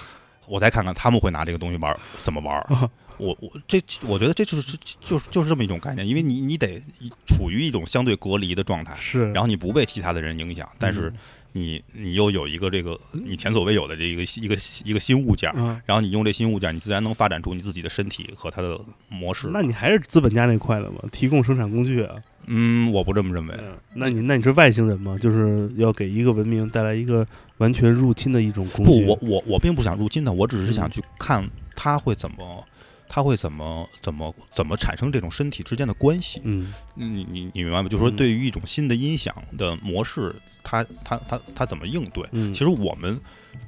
[0.48, 2.62] 我再看看他们会拿这个东西玩怎么玩
[3.18, 6.80] 我我这我觉得这就是就是就是这么一种概念，因为你你得
[7.26, 11.14] 处于一种相对隔离的状态，是，然后你不被其他的人影响，但是嗯。
[11.54, 15.52] 你你又有一个这个你前所未有的这一个一个一个新物件
[15.88, 18.80] 然后你用这新物件，你自然能发展出你自己的身体和它的
[19.10, 19.50] 模式。
[19.52, 22.16] 那你还是资本家那块的嘛，提供生产工具啊。
[22.48, 23.56] 嗯，我不这么认为。
[23.60, 25.18] 嗯，那你那你是外星人吗？
[25.20, 27.26] 就是要给一个文明带来一个
[27.58, 32.66] 完全入侵的一种工不，我我我并不想入侵它，我只是想嗯去看它会怎么，
[33.10, 36.42] 它会怎么怎么怎么产生这种身体之间的关系。
[36.44, 37.90] 嗯你你你明白吗？
[37.90, 40.34] 就是说，嗯对于一种新的音响的模式，
[40.64, 42.26] 它它它它怎么应对？
[42.32, 43.20] 嗯，其实我们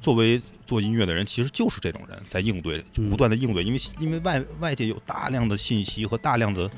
[0.02, 6.70] 作为做音乐的人，其实就是这种人在应对，就不断的应对，因为因为外外界有大量的信息和大量的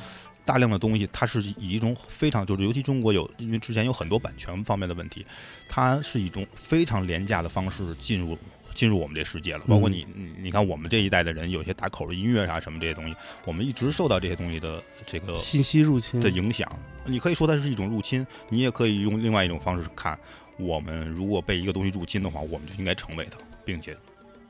[0.46, 5.26] 大量的东西，它是以一种非常就是，尤其中国有，因为之前有很多版权方面的问题，
[5.68, 8.38] 它是一种非常廉价的方式进入。
[8.74, 16.72] 进入我们这世界了，包括嗯你，你你看我们这一代的人，有些打口的音乐啊什么这些东西，我们一直受到这些东西的这个信息入侵的影响。
[17.04, 20.18] 你可以说它是一种入侵，你也可以用另外一种方式看。
[20.56, 23.94] 我们如果被一个东西入侵的话，我们就应该成为它，并且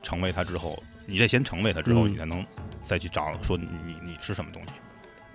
[0.04, 2.46] 成为它之后，你得先成为它之后，嗯你才能
[2.86, 4.72] 再去找说你你你是什么东西。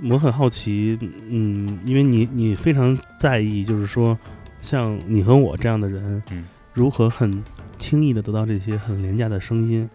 [0.04, 0.98] 我很好奇，
[1.30, 4.18] 嗯，因为你你非常在意，就是说，
[4.62, 7.44] 像你和我这样的人，嗯，如何很
[7.78, 9.90] 轻易的得到这些很廉价的声音，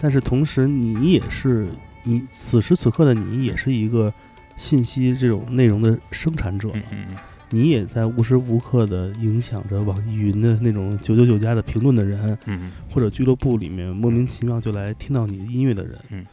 [0.00, 1.68] 但是同时你也是
[2.02, 4.12] 你此时此刻的你也是一个
[4.56, 7.16] 信息这种内容的生产者，嗯
[7.50, 16.26] 你也在无时无刻的影响着网易云的那种九九九加的评论的人，嗯或者俱乐部里面莫名其妙就来听到你音乐的人，嗯嗯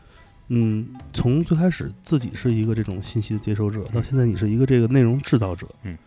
[1.12, 5.98] 从最开始自己是一个这种信息的接收者，到现在你是一个这个内容制造者，嗯，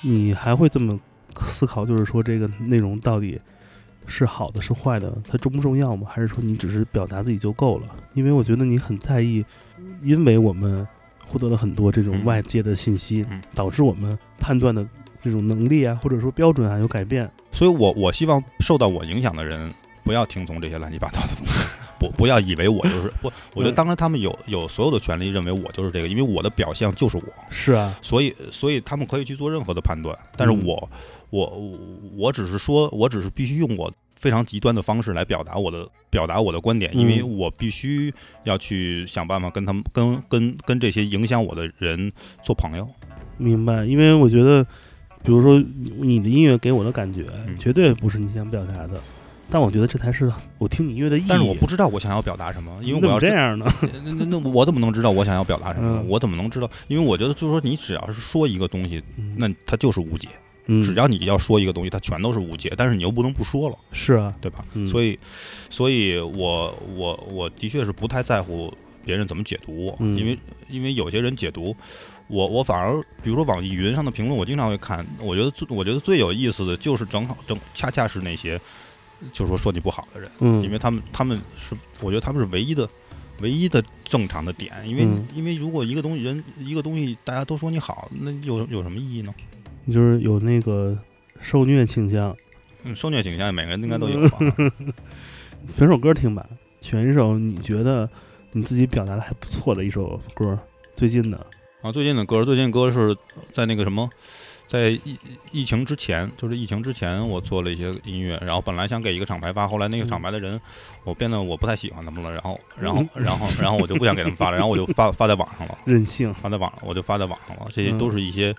[0.00, 0.98] 你还会这么
[1.42, 3.40] 思考，就是说这个内容到底
[4.06, 6.08] 是好的是坏的，它重不重要吗？
[6.10, 7.86] 还是说你只是表达自己就够了？
[8.14, 9.44] 因为我觉得你很在意，
[10.02, 10.86] 因为我们
[11.26, 14.86] 获得了很多这种嗯外界的信息，嗯导致我们判断的
[15.22, 17.30] 这种能力啊，或者说标准啊有改变。
[17.52, 21.71] 所以我我希望受到我影响的人不要听从这些乱七八糟的东西，
[22.02, 23.74] 不不要以为我就是不，我觉得嗯。
[23.76, 27.22] 当然他们有有所有的权利认为我就是这个，因为我的表象就是我。
[27.48, 30.66] 是啊，所以，所以他们可以去做任何的判断，但是嗯。
[30.66, 30.90] 我，
[31.30, 31.78] 我，我，
[32.16, 37.38] 我只是说，我只是必须用我非常极端的方式来表达我的表达我的观点，因为嗯。
[37.38, 38.12] 我必须
[38.42, 42.12] 要去想办法跟他们跟跟跟这些影响我的人
[42.42, 42.88] 做朋友。
[43.38, 44.62] 明白，因为我觉得，
[45.22, 45.58] 比如说
[45.98, 47.56] 你的音乐给我的感觉，嗯。
[47.58, 49.00] 绝对不是你想表达的，
[49.52, 51.26] 但我觉得这才是我听你音乐的意义。
[51.28, 53.66] 但是我不知道我想要表达什么，因为我要这样呢？
[54.04, 56.00] 那那那我怎么能知道我想要表达什么呢？
[56.02, 56.68] 嗯我怎么能知道？
[56.88, 59.02] 因为我觉得就是说，你只要是说一个东西，
[59.36, 60.28] 那它就是无解。
[60.66, 63.76] 嗯，只要你要说一个东西，它全都是无解，但是你又不能不说了。
[63.92, 64.64] 是啊，对吧？
[64.74, 65.18] 嗯所以，
[65.68, 68.72] 所以我我我的确是不太在乎
[69.04, 70.38] 别人怎么解读我，嗯因为
[70.68, 71.74] 因为有些人解读
[72.28, 78.60] 我，我反而比如说网易云上的评论，我经常会看，我觉得最我觉得最有意思的就是正好正恰恰是那些
[79.32, 82.88] 就是说说你不好的人，嗯，因为他们他们是我觉得他们是唯一的。
[83.40, 89.34] 唯一的正常的点，因为、嗯因为如果一个东西人一个东西大家都说你好，那有有什么意义呢？
[89.88, 90.96] 就是有那个
[91.40, 92.36] 受虐倾向，
[92.84, 94.38] 嗯，受虐倾向每个人应该都有吧？
[95.66, 96.46] 选首歌听吧，
[96.82, 98.08] 选一首你觉得
[98.52, 100.56] 你自己表达的还不错的一首歌，
[100.94, 101.44] 最近的，
[101.80, 103.16] 啊，最近的歌，最近歌是
[103.52, 104.08] 在那个什么，
[104.72, 105.18] 在疫
[105.50, 110.58] 疫情之前，就是疫情之前，我做了一些音乐，然后本来想给一个厂牌发，后来那个厂牌的人，
[111.04, 118.54] 我变得我不太喜欢他们了，然后，然后，然后，然后我就不想给他们发了，然后我就发发在网上了，任性，发在网上，我就发在网上了，这些嗯都是一些。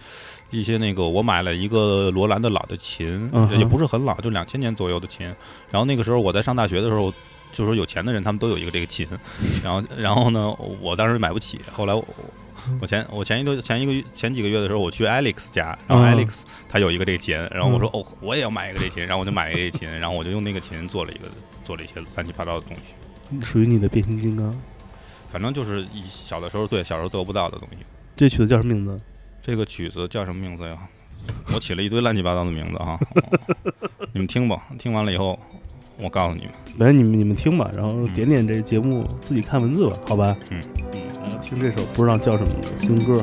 [0.51, 5.25] 一些那个，我买了一个罗兰的老的琴，嗯也不是很老，就两千年左右的琴。
[5.71, 7.11] 然后那个时候我在上大学的时候，
[7.51, 9.07] 就说有钱的人他们都有一个这个琴，
[9.63, 11.59] 然后然后呢，我当时买不起。
[11.71, 11.95] 后来
[12.71, 21.25] 我我前我前一个前一个月前几个月的时候，我去 Alex 家，然后嗯 Alex 他有一个这个琴，然后我说哦，我也要买一个这琴，然后我就买了一个这琴，然后我就用那个琴做了一个
[21.63, 23.43] 做了一些乱七八糟的东西。
[23.45, 24.55] 属于你的变形金刚。
[25.31, 27.77] 反正就是一小的时候对小时候得不到的东西。
[28.15, 29.01] 这曲子叫什么名字？
[29.41, 30.77] 这个曲子叫什么名字呀？
[31.53, 32.99] 我起了一堆乱七八糟的名字哈，
[34.13, 35.39] 你们听吧，听完了以后，
[35.97, 40.35] 我告诉你们，反正你们你们听吧，然后点点这节目自己看文字吧，好吧？
[40.51, 40.61] 嗯
[41.43, 43.21] 听这首不知道叫什么的新歌。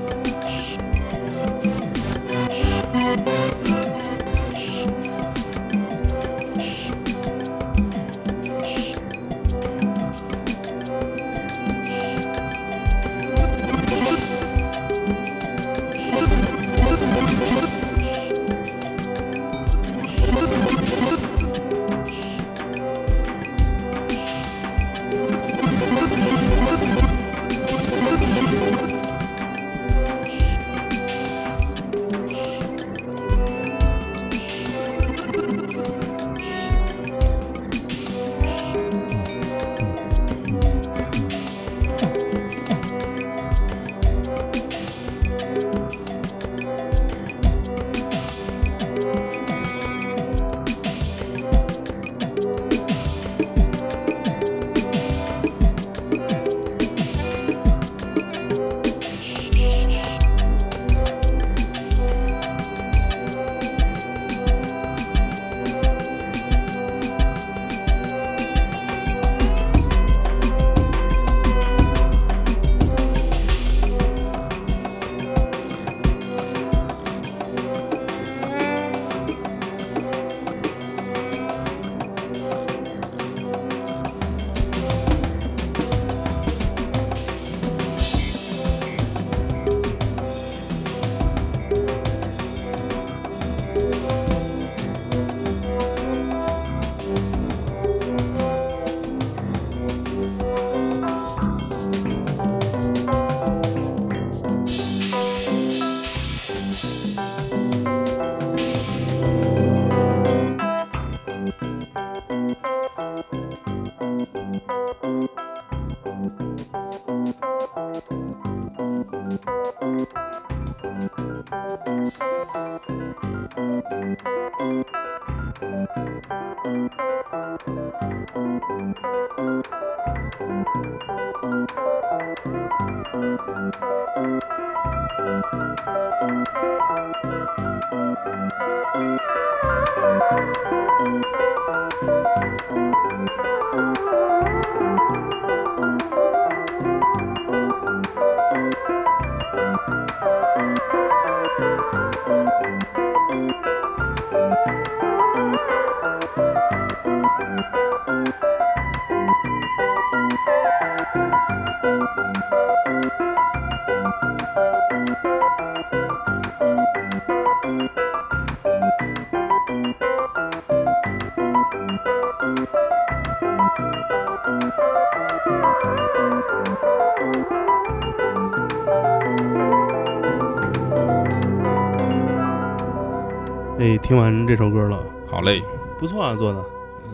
[183.81, 185.63] 哎，听完这首歌了，好嘞，
[185.99, 186.63] 不错啊，做的。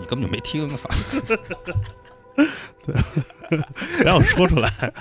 [0.01, 0.89] 你根本就没听 啥。
[2.83, 4.69] 不要说出来，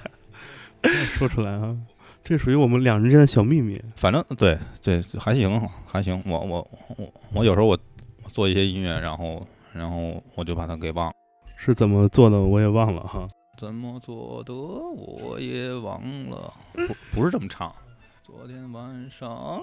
[0.80, 1.76] 不要说出来啊！
[2.24, 3.84] 这属于我们两人间的小秘密。
[3.96, 7.76] 反正对对还行还行，我我我我有时候我
[8.24, 11.14] 我做一些音乐，然后然后我就把它给忘了，
[11.58, 13.28] 是怎么做的我也忘了哈。
[13.58, 16.00] 怎么做的我也忘
[16.30, 17.74] 了，不不是这么唱。
[18.24, 19.60] 昨天晚上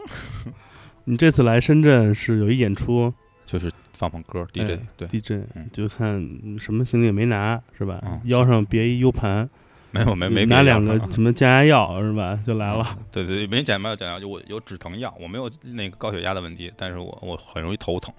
[1.05, 3.13] 你这次来深圳是有一演出
[3.45, 6.21] 就是放放歌，DJ 哎对，，DJ 嗯就看
[6.59, 8.01] 什么行李也没拿是吧？
[8.05, 9.49] 嗯腰上别一 U 盘，
[9.91, 12.39] 没有没没拿两个什么降压药是吧？
[12.47, 12.97] 就来了。
[13.11, 18.15] 对对，没减没有减药，就我有止疼药，我没有那个高血压的问题，但是我我很容易头疼，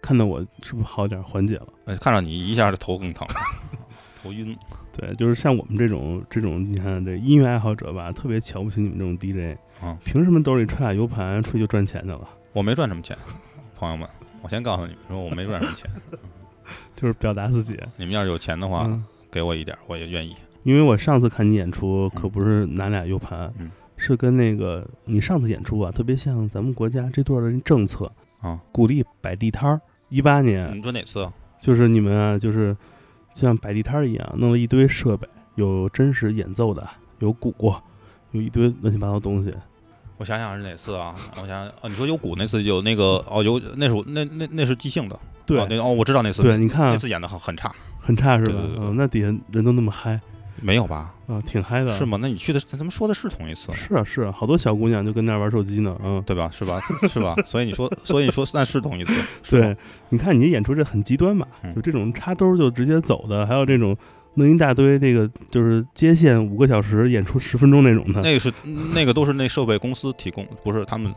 [0.00, 1.66] 看到我是不是好点儿缓解了？
[1.86, 3.26] 呃看到你一下就头更疼，
[4.28, 4.56] 头晕。
[4.96, 12.28] 对，就是像我们这种这种，你看这音乐爱好者吧，特别瞧不起你们这种 DJ，啊凭什么兜里揣俩 U 盘出去就赚钱去了？
[12.52, 13.16] 我没赚什么钱，
[13.76, 14.08] 朋友们，
[14.42, 15.88] 我先告诉你们说我没赚什么钱，
[16.96, 17.78] 就是表达自己。
[17.96, 20.34] 你们要是有钱的话，嗯，给我一点，我也愿意。
[20.64, 28.10] 因为我上次看你演出，可不是拿俩 U 盘，嗯是跟那个你上次演出啊，特别像咱们国家这段的政策，
[28.40, 29.80] 啊，鼓励摆地摊儿。
[30.08, 31.32] 一八年你说哪次啊？
[31.60, 32.76] 就是你们啊，就是
[33.32, 36.86] 像摆地摊儿一样，弄了一堆设备，有真实演奏的，
[37.20, 37.54] 有鼓，
[38.32, 39.52] 有一堆乱七八糟东西。
[40.16, 41.14] 我想想是哪次啊？
[41.36, 48.54] 我想想啊，你说有鼓那次有那个哦，有那是我那那那是即兴的，对哦那哦我知道那次，对，你看啊那次演的很很差，很差是吧？
[48.56, 50.20] 嗯，那底下人都那么嗨，
[50.60, 51.14] 没有吧？
[51.26, 51.90] 啊，挺嗨的。
[51.96, 52.04] 是？
[52.04, 52.18] 吗？
[52.20, 55.96] 那你去的，他们说的是同一次，是啊是啊，好多小姑娘就跟那儿玩手机呢。
[56.02, 56.50] 嗯，对吧？
[56.52, 56.80] 是吧？
[57.08, 57.34] 是吧？
[57.44, 59.12] 所以你说，所以你说那是同一次，
[59.50, 59.76] 对，
[60.08, 61.46] 你看你演出这很极端吧？
[61.62, 63.96] 嗯就这种插兜就直接走的，还有这种
[64.34, 68.20] 弄一大堆那个就是接线五个小时演出十分钟那种的。
[68.22, 68.52] 那个是
[68.94, 71.12] 那个都是那设备公司提供，不是他们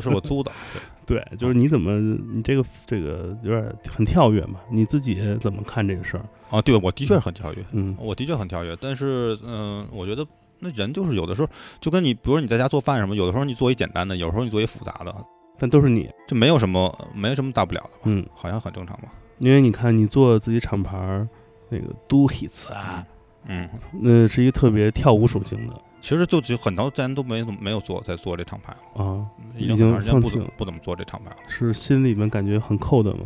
[0.00, 0.52] 是我租的。
[1.06, 1.98] 对对，就是你怎么
[2.32, 4.58] 你这个这个有点很跳跃嘛？
[4.70, 6.24] 你自己怎么看这个事儿？
[6.50, 10.26] 啊，对，我的确很跳跃，嗯我的确很跳跃，但是嗯、我觉得
[10.58, 11.48] 那人就是有的时候
[11.80, 15.14] 就跟你，比如说你在家做饭什么，有的时候你做一简单的，有时候你做一复杂的，
[15.58, 18.02] 但都是你，这没有什么没什么大不了的吧？
[18.04, 19.12] 嗯，好像很正常吧？
[19.38, 21.28] 因为你看你做自己厂牌儿
[21.68, 23.04] 那个 Do Hits 啊，
[23.46, 29.26] 嗯，那是一个特别跳舞属性的其实就就很长时间都没怎么没有做在做这厂牌了，啊，
[29.56, 31.36] 已已经经很长时间不怎么不怎么做这厂牌了。
[31.48, 33.24] 是心里面感觉很扣的吗。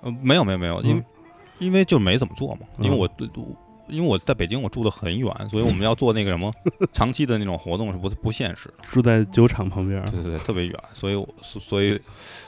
[0.00, 1.04] 呃，没有没有没有，因为、嗯
[1.58, 3.08] 因为就没怎么做嘛，因为嗯我
[3.88, 6.52] 因为我在北京我住的很远，所以我们要做那个什么
[6.92, 8.74] 长期的那种活动是不不现实的。
[8.90, 11.98] 住在酒厂旁边儿，对对对，特别远，所以我所以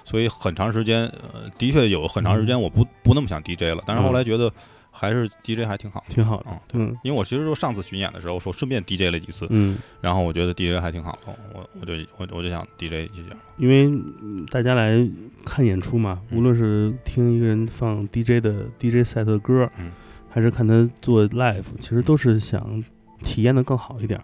[0.05, 4.53] 所以很长时间，呃，的确有很长时间我不不那么想 DJ 了，但是后来觉得
[4.91, 6.05] 还是 DJ 还挺好。
[6.09, 6.47] 挺好的。
[6.51, 13.37] 嗯，对，嗯因为我其实说上次巡演的时候说顺便 DJ 了几次，嗯，然后我觉得 DJ 还挺好的，我我就我我就想 DJ 一下。
[13.57, 13.87] 因为
[14.23, 15.07] 嗯大家来
[15.45, 19.91] 看演出嘛，嗯无论是听一个人放 DJ 的 DJ set 的歌，嗯
[20.29, 22.83] 还是看他做 live，其实都是想
[23.23, 24.21] 体验的更好一点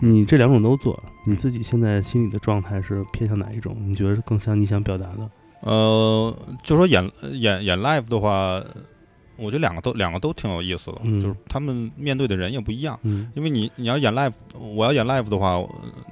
[0.00, 3.76] 你这两种都做，你自己现在心里的状态是偏向哪一种？
[3.80, 5.28] 你觉得更像你想表达的？
[5.62, 8.62] 呃，就说演演演 live 的话，
[9.40, 12.98] 我觉得两个都两个都挺有意思的，嗯就是他们面对的人也不一样。
[13.02, 15.60] 嗯因为你你要演 live，我要演 live 的话，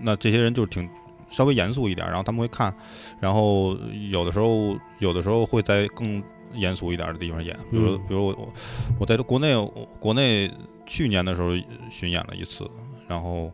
[0.00, 0.88] 那这些人就是挺
[1.30, 2.74] 稍微严肃一点，然后他们会看，
[3.20, 3.76] 然后
[4.10, 6.22] 有的时候有的时候会在更
[6.54, 8.52] 严肃一点的地方演，比如、嗯比如我我
[9.00, 9.54] 我在国内
[10.00, 10.50] 国内
[10.86, 11.50] 去年的时候
[11.90, 12.68] 巡演了一次，
[13.06, 13.52] 然后。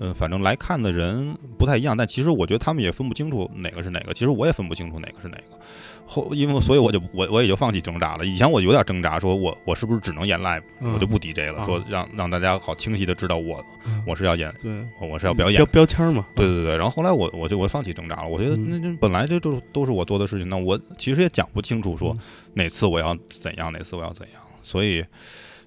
[0.00, 4.12] 嗯，反正来看的人不太一样，但其实我觉得他们也分不清楚哪个是哪个。
[4.12, 5.58] 其实我也分不清楚哪个是哪个。
[6.06, 8.26] 后因为所以我就我我也就放弃挣扎了。
[8.26, 13.64] 以前我有点挣扎，说我我是不是只能演 live，、嗯我就不 DJ 了，啊说让让大家好清晰的知道我
[14.06, 15.66] 我是要演，对，我是要表演标。
[15.66, 16.26] 标签嘛。
[16.36, 22.18] 对对对，然后后来我我就我放弃挣扎了，我觉得嗯那那本来这就都是我做的事情，那我其实也讲不清楚说嗯
[22.52, 25.02] 哪次我要怎样，哪次我要怎样，所以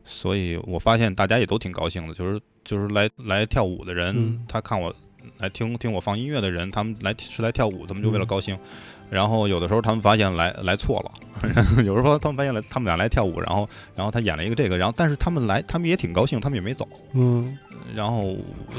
[0.06, 4.94] 所以我发现大家也都挺高兴的，就是就是来来跳舞的人，嗯他看我
[5.40, 8.56] 来听听我放音乐的人，他们来是来跳舞，他们就为了嗯高兴。
[9.10, 16.86] 然后有的时候他们发现来来错了，有时候他们发现来他们俩来跳舞，然后然后他演了一个这个，然后但是他们来他们也挺高兴，他们也没走。
[17.14, 17.58] 嗯，
[17.96, 18.36] 然后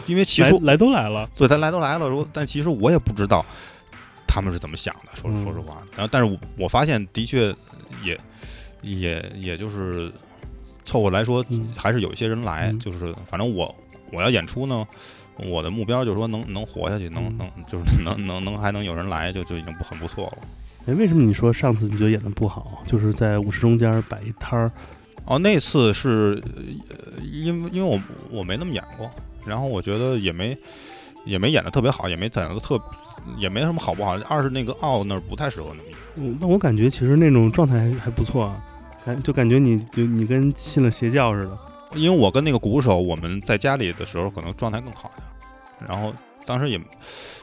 [0.07, 1.27] 因为其实来来都来了。
[1.35, 3.43] 对，他来都来了，说，但其实我也不知道
[4.27, 5.83] 他们是怎么想的，说嗯说实话。
[5.97, 7.47] 然后，但是我我发现的确
[8.05, 8.21] 也
[8.83, 10.13] 也也就是
[10.89, 13.75] 凑合来说，嗯还是有一些人来，嗯就是反正我
[14.11, 14.87] 我要演出呢。
[15.49, 20.39] 我的目标就是说能能活下去，能嗯能就是能能能还能有人来，就就已经不很不错了。
[20.87, 22.83] 哎，为什么你说上次你觉得演的不好？
[22.85, 24.73] 就是在舞池中间摆一摊儿，
[25.27, 26.43] 哦，那次是
[26.91, 28.01] 呃因为因为我
[28.33, 29.09] 我没那么演过，
[29.47, 30.59] 然后我觉得也没
[31.25, 32.77] 也没演的特别好，也没演的特
[33.37, 34.19] 也没什么好不好。
[34.29, 35.97] 二是那个奥那儿不太适合那么演。
[36.17, 38.61] 嗯，那我感觉其实那种状态还还不错啊，
[39.09, 41.59] 感就感觉你就你跟信了邪教似的。
[41.95, 45.21] 因为我跟那个鼓手，我们在家里的时候可能状态更好一
[45.81, 46.79] 点，然后当时也，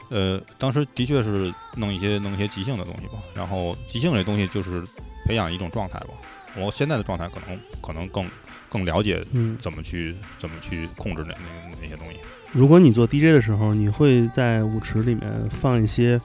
[0.08, 4.84] 呃，当时的确是弄一些弄一些即兴的东西吧，然后即兴这东西就是
[5.24, 6.10] 培养一种状态吧。
[6.56, 8.30] 我现在的状态可能可能更
[8.68, 12.18] 更了解嗯，怎么去怎么去控制那那那些东西。
[12.52, 16.20] 如果你做 DJ 的时候，你会在舞池里面放一些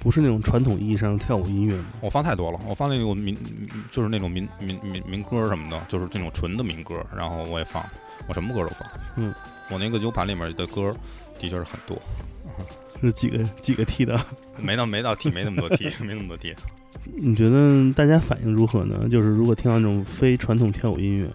[0.00, 1.84] 不是那种传统意义上的跳舞音乐吗？
[2.00, 3.36] 我放太多了，我放那种民
[3.90, 7.84] 就是那种民民民民歌什么的，就是这种纯的民歌，然后我也放，
[8.26, 8.88] 我什么歌都放。
[9.16, 9.34] 嗯，
[9.70, 10.94] 我那个 U 盘里面的歌
[11.38, 11.98] 的确是很多。
[13.00, 14.18] 是几个几个 T 的？
[14.56, 16.54] 没到没到 T，没那么多 T， 没那么多 T。
[17.14, 19.08] 你觉得大家反应如何呢？
[19.08, 21.30] 就是如果听到那种非传统跳舞音乐，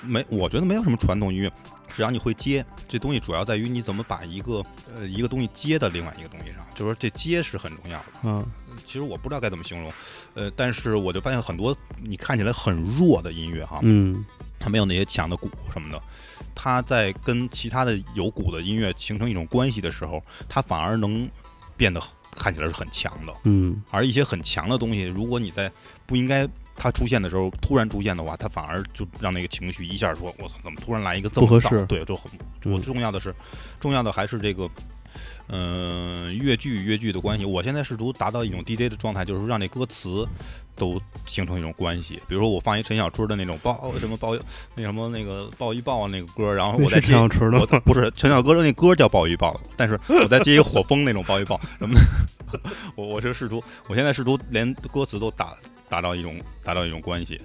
[0.00, 1.52] 没，我觉得没有什么传统音乐，
[1.94, 4.64] 只要你会接，这东西主要在于你怎么把一个
[4.94, 8.04] 呃一个东西接到另外一个东西上，就是说这接是很重要的。
[8.22, 8.46] 嗯，
[8.86, 9.92] 其实我不知道该怎么形容，
[10.34, 14.24] 呃，但是我就发现很多你看起来很弱的音乐哈，嗯
[14.60, 16.02] 它没有那些强的鼓什么的，
[16.54, 21.28] 它在跟其他的有鼓的音乐形成一种关系的时候，它反而能
[21.76, 22.00] 变得
[22.32, 23.32] 看起来是很强的。
[23.44, 25.70] 嗯而一些很强的东西，如果你在
[26.06, 26.44] 不应该
[26.78, 32.30] 它出现的时候突然出现的话，他反而就让那个情绪一下说：“我操，怎么突然来一个这么燥不合适对，就很
[32.64, 33.34] 嗯我重要的是，
[33.80, 34.70] 重要的还是这个
[35.48, 37.44] 嗯、乐句乐剧的关系。
[37.44, 40.24] 我现在试图达到一种 DJ 的状态，就是让那歌词
[40.76, 42.20] 都形成一种关系。
[42.28, 44.36] 比如说我放一陈小春的那种抱什么抱
[44.76, 52.00] 那什么那个抱一抱那个歌，然后我再接陈小春的我 不是陈小哥的那歌叫抱一抱，但是我再接一个火风那种抱一抱什么的。
[52.94, 55.56] 我我是试图，我现在试图连歌词都达
[55.88, 57.40] 达到一种达到一种关系。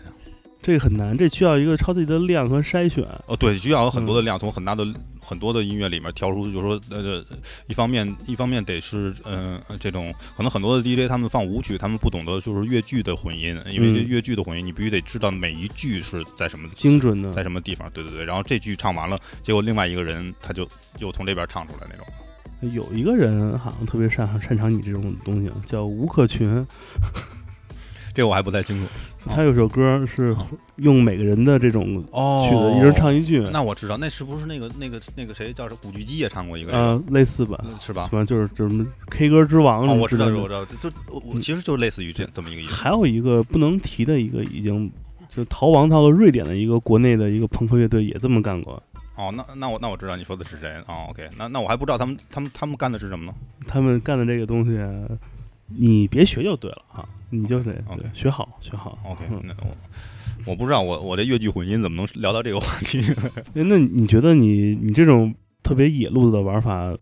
[0.61, 3.03] 这个很难，这需要一个超级的量和筛选。
[3.27, 4.87] 哦，对，需要有很多的量，从很大的
[5.19, 7.21] 很多的音乐里面挑出，就是说，呃，
[7.67, 20.65] 一方面一方面得是，嗯、这种可能很多的 DJ 他们放舞曲，他们不懂得就是越剧的混音，因为这嗯乐句的混音，你必须得知道每一句是在什么精准的在什么地方，对对对，然后这句唱完了，结果另外一个人他就
[20.99, 22.73] 又从这边唱出来那种。
[22.73, 26.65] 有一个人好像特别擅擅长你这种东西，叫吴克群。
[28.13, 28.87] 这我还不太清楚。
[29.25, 30.35] 他有首歌是
[30.75, 38.09] 用每个人的这种哦曲子，一人唱一句，那我知道，那是不是那个那个那个谁叫古巨基也唱过一个这个、呃，类似吧，是吧？
[38.11, 42.73] 反正就是就是什么 K 歌之王我知道，我知道，就我我其实就类似于这这么一个意思。
[42.73, 44.91] 还有一个不能提的一个，已经
[45.33, 48.81] 就逃亡到了瑞典的一个国内的一个朋克乐队，也这么干过。
[49.15, 53.33] 哦，那那我那我知道你说的是谁哦，OK，那那我还不知道他们他们他们干的是什么呢？
[53.67, 54.77] 他们干的这个东西，
[55.67, 57.75] 你别学就对了啊，你就得
[58.13, 58.97] 学好学好。
[59.05, 59.75] OK，嗯那我
[60.45, 63.01] 我不知道我我这越剧混音怎么能聊到这个话题？
[63.55, 65.33] 哎那你觉得你你这种
[65.63, 66.95] 特别野路子的玩法，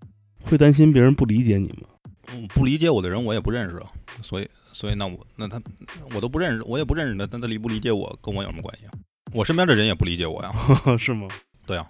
[0.43, 1.87] 会担心别人不理解你吗？
[2.33, 3.81] 嗯不理解我的人我也不认识，
[4.21, 5.59] 所以所以那我那他
[6.15, 8.91] 我都不认识，我也不认识他，那他理不理解我跟我有什么关系啊？
[9.33, 10.51] 我身边的人也不理解我呀。
[10.97, 11.27] 是吗？
[11.65, 11.87] 对啊，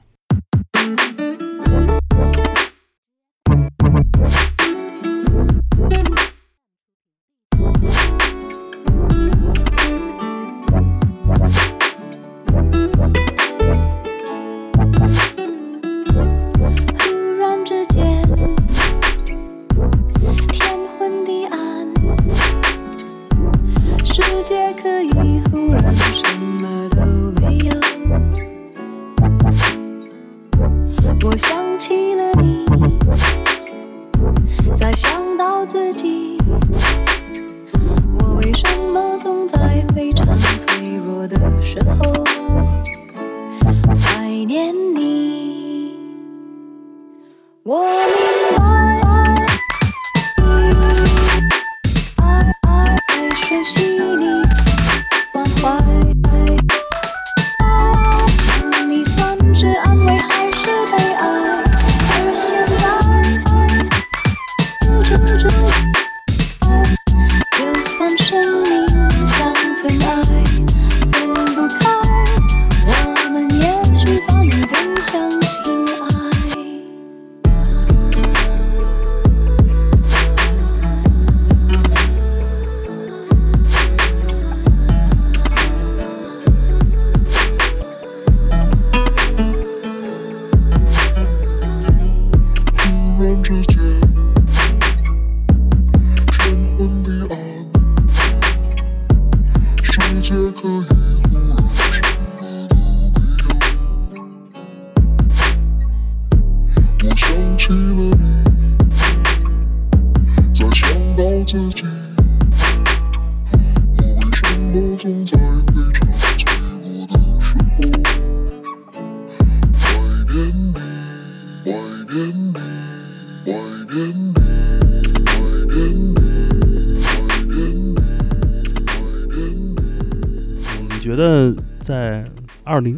[24.51, 25.81] 界可以忽然
[26.11, 26.99] 什么都
[27.39, 27.71] 没有。
[31.23, 32.65] 我想起了你，
[34.75, 36.37] 再想到自己，
[38.19, 41.95] 我为什么总在非常脆弱的时候
[44.03, 45.97] 怀念你？
[47.63, 48.80] 我明白，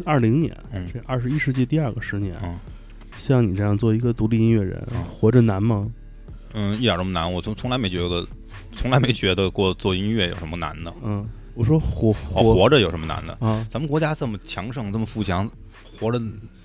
[0.04, 0.86] 二零年，嗯。
[0.92, 2.58] 这二十一世纪第二个十年，嗯。
[3.16, 5.02] 像你这样做一个独立音乐人，嗯。
[5.04, 5.88] 活着难吗？
[6.54, 8.24] 嗯，一点都不难，我从从来没觉得，
[8.72, 12.68] 从来没觉得过做音乐有什么难的，嗯，我说活哦，活。
[12.68, 13.36] 着有什么难的？
[13.40, 15.50] 啊，咱们国家这么强盛，这么富强，
[15.98, 16.22] 活着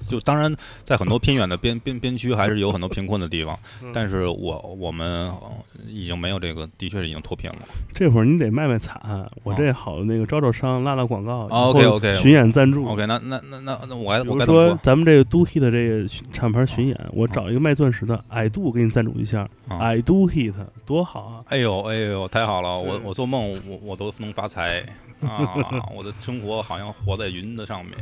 [0.09, 0.53] 就当然
[0.83, 5.41] 在很多偏远的边边边区还是有很多贫困的地方，嗯但是我我们呃
[5.87, 7.57] 已经没有这个，的确是已经脱贫了。
[7.93, 8.99] 这会儿你得卖卖惨，
[9.43, 12.85] 我哦这好那个招招商拉拉广告哦 OK，OK 巡演赞助。
[12.87, 14.79] OK，那那那那那我该比如我该怎么说？
[14.81, 20.53] 咱们这个 Do Hit 的这个巡厂牌巡演，我找一个卖钻石的，I Do 给你赞助一下啊，I Do Hit
[20.85, 21.43] 多好啊！
[21.49, 22.77] 哎呦哎呦，太好了！
[22.79, 24.81] 我我做梦我我都能发财
[25.21, 25.53] 啊！
[25.95, 27.93] 我的生活好像活在云的上面。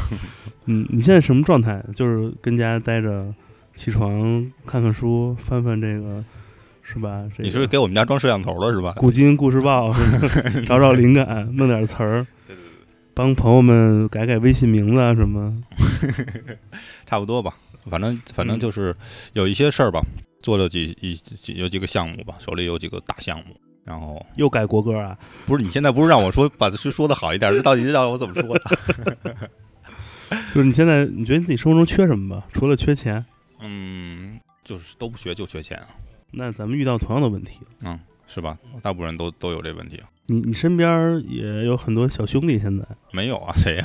[0.66, 1.82] 嗯，你现在什么状态？
[1.94, 3.34] 就是跟家待着，
[3.74, 6.24] 起床看看书，翻翻这个，
[6.82, 7.24] 是吧？
[7.30, 8.94] 这个你是给我们家装摄像头了是吧？
[8.96, 9.92] 古今故事报，
[10.64, 15.52] 找找灵感，弄点词儿，对对对，帮朋友们改改微信名字啊什么。
[17.06, 17.54] 差不多吧。
[17.90, 18.94] 反正反正嗯就是
[19.32, 20.00] 有一些事儿吧，
[20.40, 23.56] 做了几一几有几个项目吧，手里有几个大项目。
[23.84, 25.18] 然后又改国歌啊？
[25.44, 29.50] 不是你现在不是让我说把说说的好一点，这到底是让我怎么说的？
[30.54, 32.46] 就是你现在你觉得你自己生活中缺什么吧？
[32.52, 33.24] 除了缺钱，
[33.60, 35.86] 嗯，就是都不学就缺钱啊，
[36.32, 37.60] 那咱们遇到同样的问题。
[37.80, 38.56] 嗯，是吧？
[38.82, 40.00] 大部分人都都有这问题。
[40.26, 43.52] 你你身边也有很多小兄弟，现在没有啊？
[43.58, 43.84] 谁呀、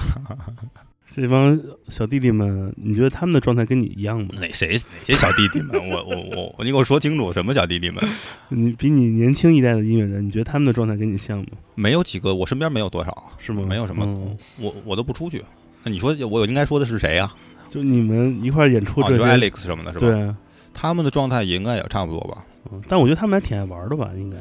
[1.10, 4.28] 这帮小弟弟们，你觉得他们的状态跟你一样吗？
[4.40, 5.72] 哪谁哪些小弟弟们？
[5.90, 8.04] 我我我我，你给我说清楚，什么小弟弟们？
[8.50, 11.48] 你比你年轻一代的音乐人，你觉得他们的状态跟你像吗？
[11.76, 13.64] 没有几个，我身边没有多少，是吗？
[13.68, 15.42] 没有什么，嗯我我都不出去。
[15.88, 17.32] 那你说我应该说的是谁呀、
[17.70, 20.08] 就你们一块儿演出哦，就这些，Alex 什么的，是吧？
[20.08, 20.36] 对，啊，
[20.74, 22.44] 他们的状态也应该也差不多吧。
[22.70, 24.36] 嗯但我觉得他们还挺爱玩的吧，应该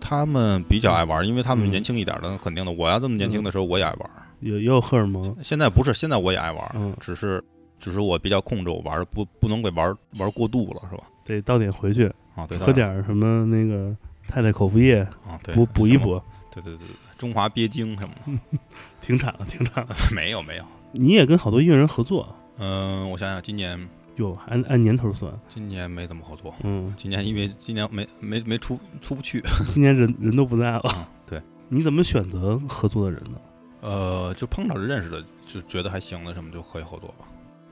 [0.00, 2.72] 他们比较爱玩，因为他们嗯年轻一点的，肯定的。
[2.72, 4.10] 我要这么年轻的时候，我也爱玩。
[4.40, 7.40] 有也有荷尔蒙，现在不是，现在我也爱玩，嗯只是
[7.78, 11.04] 只是我比较控制我玩，不不能给玩玩过度了，是吧？
[11.24, 13.94] 得到点回去啊，对，喝点什么那个
[14.26, 15.96] 太太口服液啊，对，补补一。
[15.96, 16.20] 补，
[16.52, 18.58] 对对对对，中华鳖精什么的，
[19.00, 19.94] 停产了，停产了。
[20.12, 20.64] 没有没有。
[20.92, 23.78] 你也跟好多音乐人合作，嗯，我想想，今年
[24.16, 29.42] 哟，按按年头算，今年没怎么合作，嗯，今年因为今年没没没出出不去。
[29.68, 33.38] 今年人人都不在了，啊，对，你怎么选择合作的人呢？
[33.80, 37.26] 呃，就碰着认识的，就觉得还行的什么就可以合作吧。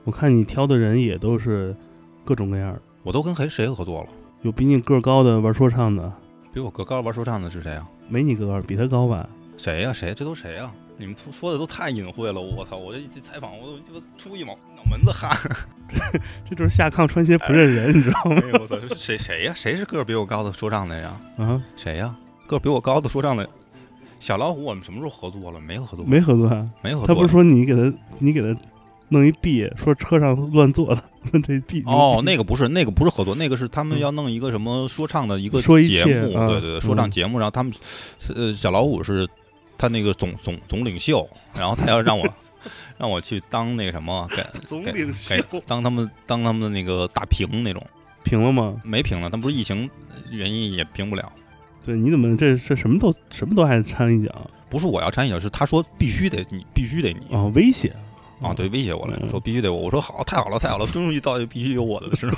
[0.05, 1.75] 我看你挑的人也都是
[2.23, 4.09] 各种各样的，我都跟谁谁合作了？
[4.43, 6.13] 有比你个儿高的玩说唱的，
[6.53, 7.89] 比我个高玩说唱的是谁啊？
[8.07, 9.27] 没你个儿，比他高吧？
[9.57, 10.13] 谁呀、谁？
[10.13, 12.75] 这都谁呀、你们说说的都太隐晦了，我操！
[12.75, 15.37] 我这一采访，我都就出一毛脑门子汗。
[15.87, 15.97] 这
[16.49, 18.35] 这就是下炕穿鞋不认人，你知道吗？
[18.43, 18.75] 哎我操！
[18.77, 21.21] 这是谁谁呀、谁是个儿比我高的说唱的呀？
[21.37, 22.15] 啊，谁呀、
[22.47, 23.47] 个儿比我高的说唱的，
[24.19, 25.59] 小老虎，我们什么时候合作了？
[25.61, 26.67] 没有合作，没合作啊。
[26.81, 27.07] 没合作。
[27.07, 28.59] 他不是说你给他，你给他
[29.09, 31.03] 弄一 B，说车上乱坐的，
[31.45, 37.71] 这 B 哦，那个不是，那个不是合作，那个是他们要弄一个什么说唱的一个节目，啊对对对，说唱嗯节目，然后他们，
[38.35, 39.27] 呃，小老虎是
[39.77, 42.27] 他那个总总总领袖，然后他要让我
[42.97, 47.85] 让我去当那个什么，给总给领袖给当他们当他们的那个大屏那种，
[48.23, 48.81] 评了吗？
[48.83, 49.89] 没评了，他不是疫情
[50.31, 51.31] 原因也评不了，
[51.85, 57.33] 对，你怎么这这什么都什么都还掺一脚不是我要参与的，是他说必须得你必须得你。
[57.33, 57.45] 啊？
[57.55, 57.95] 威胁
[58.41, 62.37] 啊，对，威胁我来嗯说必须得我，我说好，太好了，太好了，终于到必须有我的时候。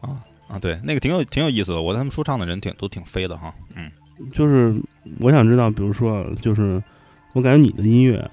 [0.02, 3.90] 啊啊，对，那个挺有挺有意思的，我他们说唱的人挺都挺飞的哈，嗯，
[4.32, 4.74] 就是
[5.20, 6.82] 我想知道，比如说啊，就是
[7.32, 8.28] 我感觉你的音乐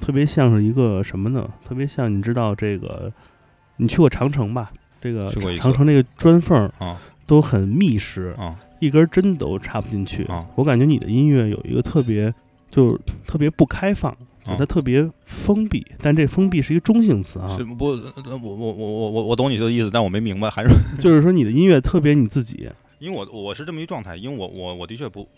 [0.00, 1.48] 特别像是一个什么呢？
[1.64, 3.12] 特别像你知道这个，
[3.76, 4.70] 你去过长城吧？
[5.00, 5.28] 这个
[5.58, 10.24] 长城这个砖缝儿啊都很密实，啊一根针都插不进去。
[10.24, 12.32] 啊我感觉你的音乐有一个特别，
[12.70, 14.16] 就是特别不开放，
[14.56, 20.68] 它特别封闭，但这封闭是一个中性词啊是，不，呃我我我我我我懂你的意思，但我没明白，还是
[21.00, 22.68] 就是说你的音乐特别你自己，
[22.98, 25.28] 因为我我是这么一状态，因为我我我的确不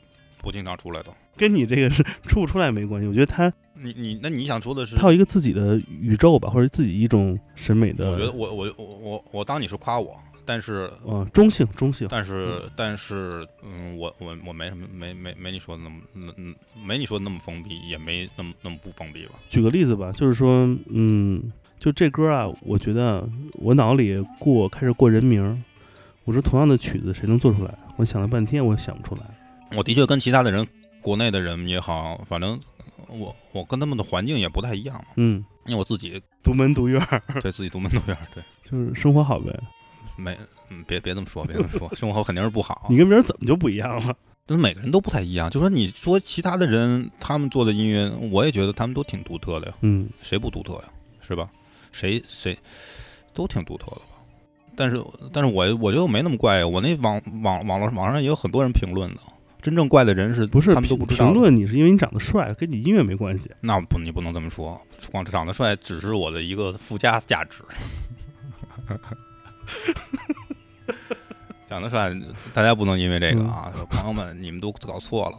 [0.42, 1.12] 不经常出来的。
[1.36, 3.06] 跟你这个是出不出来没关系。
[3.06, 4.96] 我觉得他你你那你想说的是？
[4.96, 12.08] 他有一个自己的宇宙吧，或者自己一种审美的，我觉得我我我我我当你是夸我，但是嗯，中性中性。
[12.10, 16.54] 但是但是嗯，我我我没什么没没没你说的那么那嗯
[16.84, 19.32] 没你说的那么封闭，也没那么那么不封闭吧。
[19.48, 21.40] 举个例子吧，就是说，嗯，
[21.78, 25.56] 就这歌啊，我觉得我脑里过开始过人名儿，
[26.28, 27.74] 我说同样的曲子谁能做出来？
[27.96, 29.22] 我想了半天，我想不出来。
[29.74, 30.66] 我的确跟其他的人，
[31.00, 32.60] 国内的人也好，反正
[33.08, 39.58] 我我跟他们的环境也不太一样嘛，嗯，因为我自己独门独院儿， 对自己独门独院儿，对，就是生活好呗。
[40.16, 40.36] 没
[40.68, 42.88] 嗯别别这么说，别这么说，生活肯定是不好。
[42.90, 44.14] 你跟别人怎么就不一样了？
[44.46, 50.84] 就是每个人都不太一样，就说你说其他的人他们做的音乐，我也觉得他们都挺独特的呀，嗯，谁不独特呀？
[51.26, 51.48] 是吧？
[51.90, 52.54] 谁谁
[53.32, 54.17] 都挺独特的吧？
[54.78, 55.02] 但是
[55.32, 59.20] 但是我我觉得我没那么怪，我那网网网络网上也有很多人评论的，
[59.60, 63.50] 真正怪的人是不是他们都不知道评论你是因为你长得帅，跟你音乐没关系。
[63.60, 64.80] 那不，你不能这么说。
[65.10, 67.64] 光长得帅只是我的一个附加价值。
[71.68, 72.14] 长得帅，
[72.54, 75.38] 大家不能因为这个啊，说朋友们，你们都搞错了。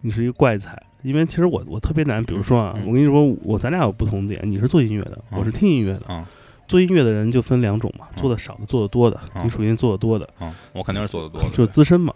[0.00, 6.02] 你是一个怪才，因为其实我我特别难，比如说啊，嗯我跟你说，我咱俩有不同点，你是做音乐的，嗯我是听音乐的。
[6.10, 6.26] 嗯
[6.66, 9.20] 做音乐的人就分两种嘛，嗯做的少的，做的多的。
[9.34, 11.48] 嗯你属于做的多的，嗯，我肯定是做的多的。
[11.56, 12.12] 就是资深嘛。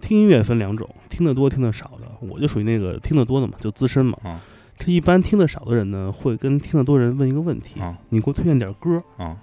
[0.00, 2.26] 听音乐分两种，听得多、听得少的。
[2.28, 4.18] 我就属于那个听得多的嘛，就资深嘛。
[4.24, 4.38] 嗯
[4.76, 9.02] 这一般听得少的人呢，会跟听得多人问一个问题：嗯你给我推荐点歌。
[9.16, 9.36] 啊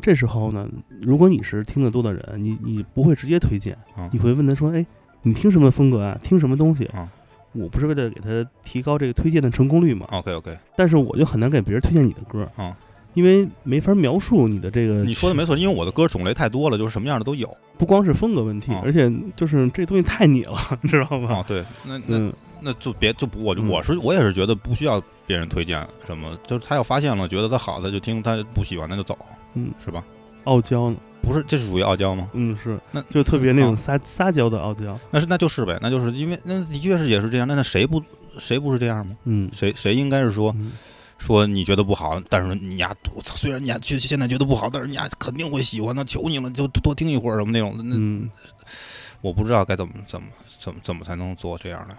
[0.00, 0.68] 这时候呢，
[1.00, 4.84] 如果你是听得多的人，你你不会直接推荐，嗯你会问他说：“哎，
[5.22, 6.18] 你听什么风格啊？
[6.22, 7.08] 听什么东西？”嗯
[7.52, 12.44] 我不是为了给他提高这个推荐的成功率嘛，，OK OK，但是我就很难给别人推荐你的歌。
[12.58, 12.74] 嗯
[13.14, 17.48] 因为没法描述你的这个，你说的没错，因为我的歌种类太多了，就是什么样的都有
[17.78, 21.36] 不光是风格问题，啊而且就是这东西太你了， 你知道吗？
[21.36, 21.44] 啊。
[21.46, 29.16] 对，那那嗯，那就别就不我嗯我是我也是觉得不需要别人推荐什么，就是他要发现了觉得他好，他就听；他不喜欢那就走，
[29.54, 30.04] 嗯，是吧？
[30.44, 32.28] 傲娇呢，不是，这是属于傲娇吗？
[32.34, 38.02] 嗯，是，那就特别那种啊撒撒娇的傲娇，那是那就是呗，那就是因为那的确是也是这样，那那谁不
[38.38, 39.16] 谁不是这样吗？
[39.24, 40.72] 嗯，谁谁应该是说嗯
[41.18, 48.28] 说你觉得不好，但是你呀，我操，虽然你呀觉现在觉得不好，但是你呀肯定会喜欢的，求你了，就多听一会儿什么那种嗯，
[49.20, 51.96] 我不知道该怎么怎么怎么怎么才能做这样的。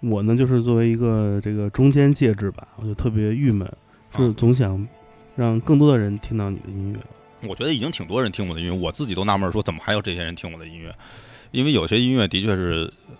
[0.00, 3.68] 我呢就是作为一个这个中间介质吧，我就特别郁闷，
[4.12, 4.86] 就是啊总想
[5.36, 6.98] 让更多的人听到你的音乐。
[7.48, 10.92] 我觉得已经挺多人听我的音乐，我自己都纳闷说怎么还有这些人听我的音乐，
[11.52, 13.14] 因为有些音乐的确是，呃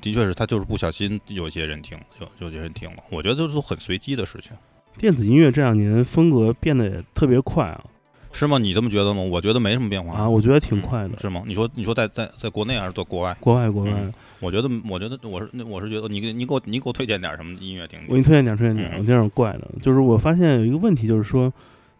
[0.00, 4.52] 的确是他就是不小心有些人听，有有些人听了，我觉得都是很随机的事情，
[4.96, 7.84] 电子音乐这两年风格变得也特别快啊
[8.30, 8.58] 是吗？
[8.58, 9.22] 你这么觉得吗？
[9.22, 11.16] 我觉得没什么变化啊，我觉得挺快的。
[11.18, 11.42] 是吗？
[11.46, 13.34] 你说你说在在在国内还是在国外？
[13.40, 18.08] 国外国外，嗯我觉得我觉得我是我是觉得你给你给我你给我推荐点什么音乐听听？
[18.08, 21.52] 我给你推荐点，推荐点，嗯有点怪的，就是我发现有一个问题，就是说，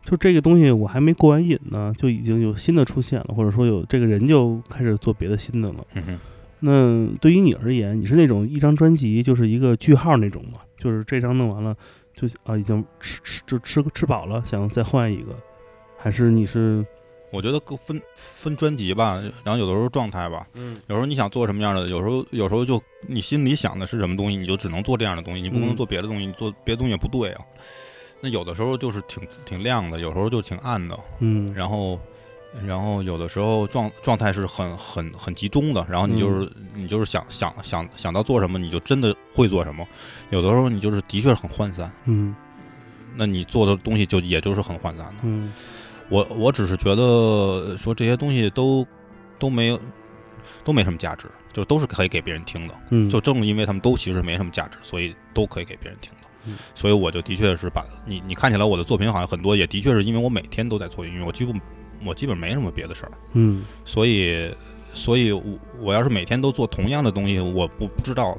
[0.05, 5.85] 就这个东西我还没过完瘾呢，就已经有新的出现了，或者说有这个人就开始做别的新的了。
[5.95, 6.19] 嗯哼，
[6.61, 10.61] 那对于你而言，你是那种一张专辑就是一个句号那种吗？
[10.77, 11.77] 就是这张弄完了
[12.15, 15.37] 就啊已经吃吃就吃吃饱了，想再换一个，
[15.97, 16.85] 还是你是
[17.31, 20.77] 我觉得各分分专辑吧，然后有的时候状态吧，嗯。
[20.87, 25.77] 有时候你想做什么样的，有时候有时候就你心里想的是什么东西，你就只能做这样的东西，你不能嗯。
[25.77, 27.45] 做别的东西，你做别的东西也不对啊。
[28.21, 31.53] 那有的时候就是挺挺亮的，有时候就挺暗的，嗯。
[31.55, 32.01] 然后
[32.67, 39.87] 然后有的时候状状态是很很很集中的，然后你就是、你就是想想想想到做什么，你就真的会做什么。
[40.31, 42.35] 有的时候你就是的确很涣散，嗯
[43.17, 45.15] 那你做的东西就也就是很涣散的。
[45.23, 45.53] 嗯
[46.09, 48.87] 我我只是觉得说这些东西都
[49.39, 49.79] 都没有
[50.65, 52.75] 都没什么价值，就都是可以给别人听的。
[52.91, 56.29] 嗯，就正因为他们都其实没什么价值，所以都可以给别人听的。
[56.47, 61.61] 嗯所以我就的确是把你你看起来我的作品好像很多，也的确是因为我每天都在做音乐，我基本
[62.05, 64.55] 我基本没什么别的事儿，嗯所以
[64.95, 65.43] 所以我
[65.81, 68.37] 我要是每天都做同样的东西，我不不知道。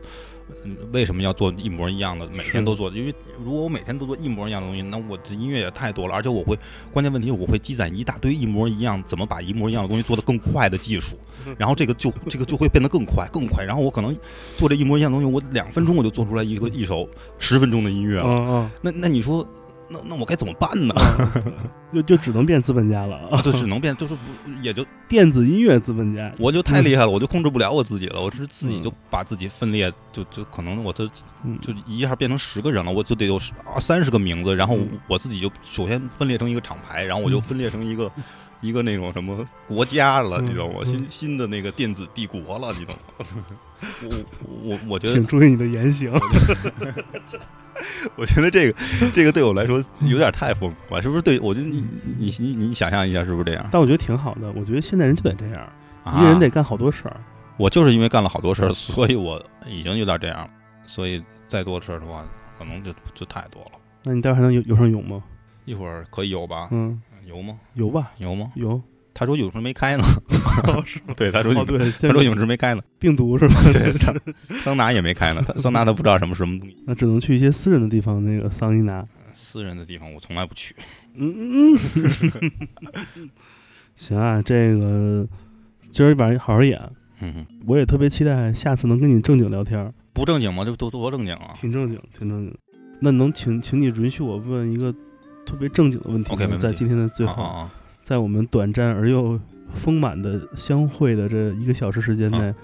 [0.65, 2.27] 嗯为什么要做一模一样的？
[2.29, 6.57] 每天都做，因为如果我每天都做一模一样的东西，那我的音乐也太多了，而且我会
[6.91, 11.15] 关键问题我会积攒一大堆一模一样，怎么把一模一样的东西做得更快的技术，
[11.55, 14.17] 然后这个就这个就会变得更快更快，然后我可能
[14.57, 17.07] 做这一模一样的东西，我两分钟我就做出来一个一首
[17.37, 18.25] 十分钟的音乐了。
[18.27, 19.47] 嗯嗯，那那你说，
[19.89, 20.93] 那那我该怎么办呢？
[21.91, 24.21] 就就只能变资本家了啊，就 只能变，就是不
[24.61, 26.31] 也就电子音乐资本家。
[26.37, 31.09] 我就太厉害了，我就控制不了我自己了，我是自己嗯就把自己分裂，就就可能我都
[31.43, 38.11] 嗯就一下变成十个人了，我就得有十二三十个名字，然后嗯我自己就首先分裂成一个厂牌，然后我就嗯分裂成一个。
[38.61, 40.79] 一个那种什么国家了，嗯你知道吗？
[40.79, 43.45] 嗯新新的那个电子帝国了，你懂吗？
[44.03, 44.25] 我
[44.61, 46.11] 我我觉得请注意你的言行。
[48.15, 48.77] 我觉得这个
[49.13, 51.39] 这个对我来说有点太疯狂，是不是对？
[51.39, 51.83] 我觉得你
[52.17, 53.67] 你你你想象一下，是不是这样？
[53.71, 55.61] 但我觉得挺好的，我觉得现代人就得这样，
[56.03, 57.17] 啊一个人得干好多事儿。
[57.57, 60.49] 我就是因为干了好多事儿，所以我已经有点这样了。
[60.87, 62.25] 所以再多的事儿的话，
[62.57, 63.71] 可能就就太多了。
[64.03, 65.21] 那你待会儿还能游游上泳吗？
[65.65, 66.69] 一会儿可以游吧？
[66.71, 67.59] 嗯，游吗？
[67.73, 68.49] 游吧，游吗？
[68.55, 68.81] 游。
[69.13, 70.03] 他说泳池没开呢。
[70.85, 72.81] 是 对，他说对，他说泳池没开呢。
[72.97, 73.55] 病毒是吧？
[73.73, 74.15] 对， 桑
[74.61, 75.41] 桑拿也没开呢。
[75.57, 76.77] 桑拿他不知道什么什么东西。
[76.85, 79.05] 那只能去一些私人的地方，那个桑尼拿。
[79.33, 80.75] 私人的地方我从来不去。
[81.15, 81.79] 嗯嗯
[83.15, 83.29] 嗯。
[83.95, 85.27] 行啊，这个
[85.91, 86.79] 今儿晚上好好演，
[87.65, 90.63] 我也特别期待下次能跟你正经聊天儿，不正经吗？
[90.63, 91.53] 这多多正经啊！
[91.59, 92.57] 挺正经，挺正经。
[93.01, 94.91] 那能请请你允许我问一个
[95.45, 97.71] 特别正经的问题吗在今天的最后，啊啊啊
[98.09, 99.39] 在我们短暂而又
[99.75, 102.55] 丰满的相会的这一个小时时间内，啊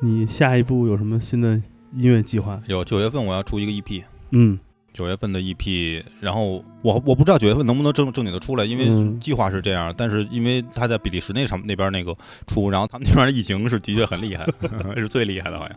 [0.00, 1.50] 你下一步有什么新的
[1.92, 2.58] 音乐计划？
[2.68, 4.58] 有九月份我要出一个 EP，嗯
[4.94, 12.16] 九月份的 EP，然后我我不知道九月份能不能正正经的出来，因为嗯计划是这样，但是因为他在比利时那场那边那个
[12.46, 14.46] 出，然后他们那边的疫情是的确很厉害，
[14.96, 15.76] 是最厉害的，好像。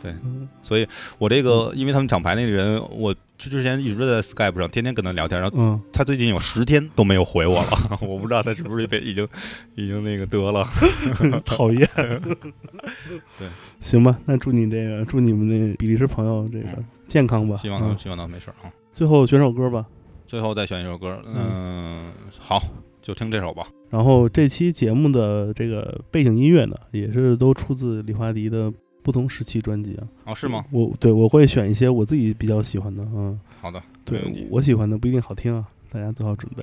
[0.00, 0.86] 对，嗯所以
[1.18, 9.26] 我这个因为他们厂牌那个人，我之之前一直在 Skype 上天天跟他聊天，然后嗯，他最近有十天都没有回我了， 我不知道他是不是被已经
[9.74, 10.66] 已经那个得了。
[11.44, 11.88] 讨厌。
[13.38, 13.48] 对，
[13.80, 17.56] 行吧，那祝你这个祝你们那比利时朋友这个嗯健康吧。
[17.58, 18.72] 希望他嗯希望他没事啊。
[18.92, 19.84] 最后选首歌吧。
[20.26, 22.58] 最后再选一首歌，嗯，好，
[23.00, 23.64] 就听这首吧。
[23.90, 28.72] 然后这期节目的这个背景音乐呢，也是都出自李华迪的
[29.06, 30.02] 不同时期专辑啊。
[30.24, 30.64] 哦，是吗？
[30.72, 34.48] 我对我会选一些我自己比较喜欢的，嗯，好的，对。
[34.50, 35.64] 我喜欢的不一定好听啊。
[35.88, 36.62] 大家做好准备。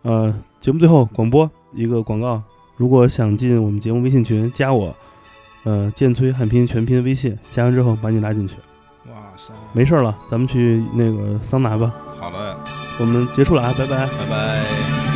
[0.00, 2.42] 呃，节目最后广播一个广告，
[2.78, 4.96] 如果想进我们节目微信群，加我，
[5.64, 8.56] 呃，剑崔汉拼全拼微信，加完之后把你拉进去。
[9.10, 11.94] 哇塞，没事儿了，咱们去那个桑拿吧。
[12.18, 12.58] 好的，
[12.98, 14.06] 我们结束了啊，拜拜。
[14.06, 15.15] 拜拜。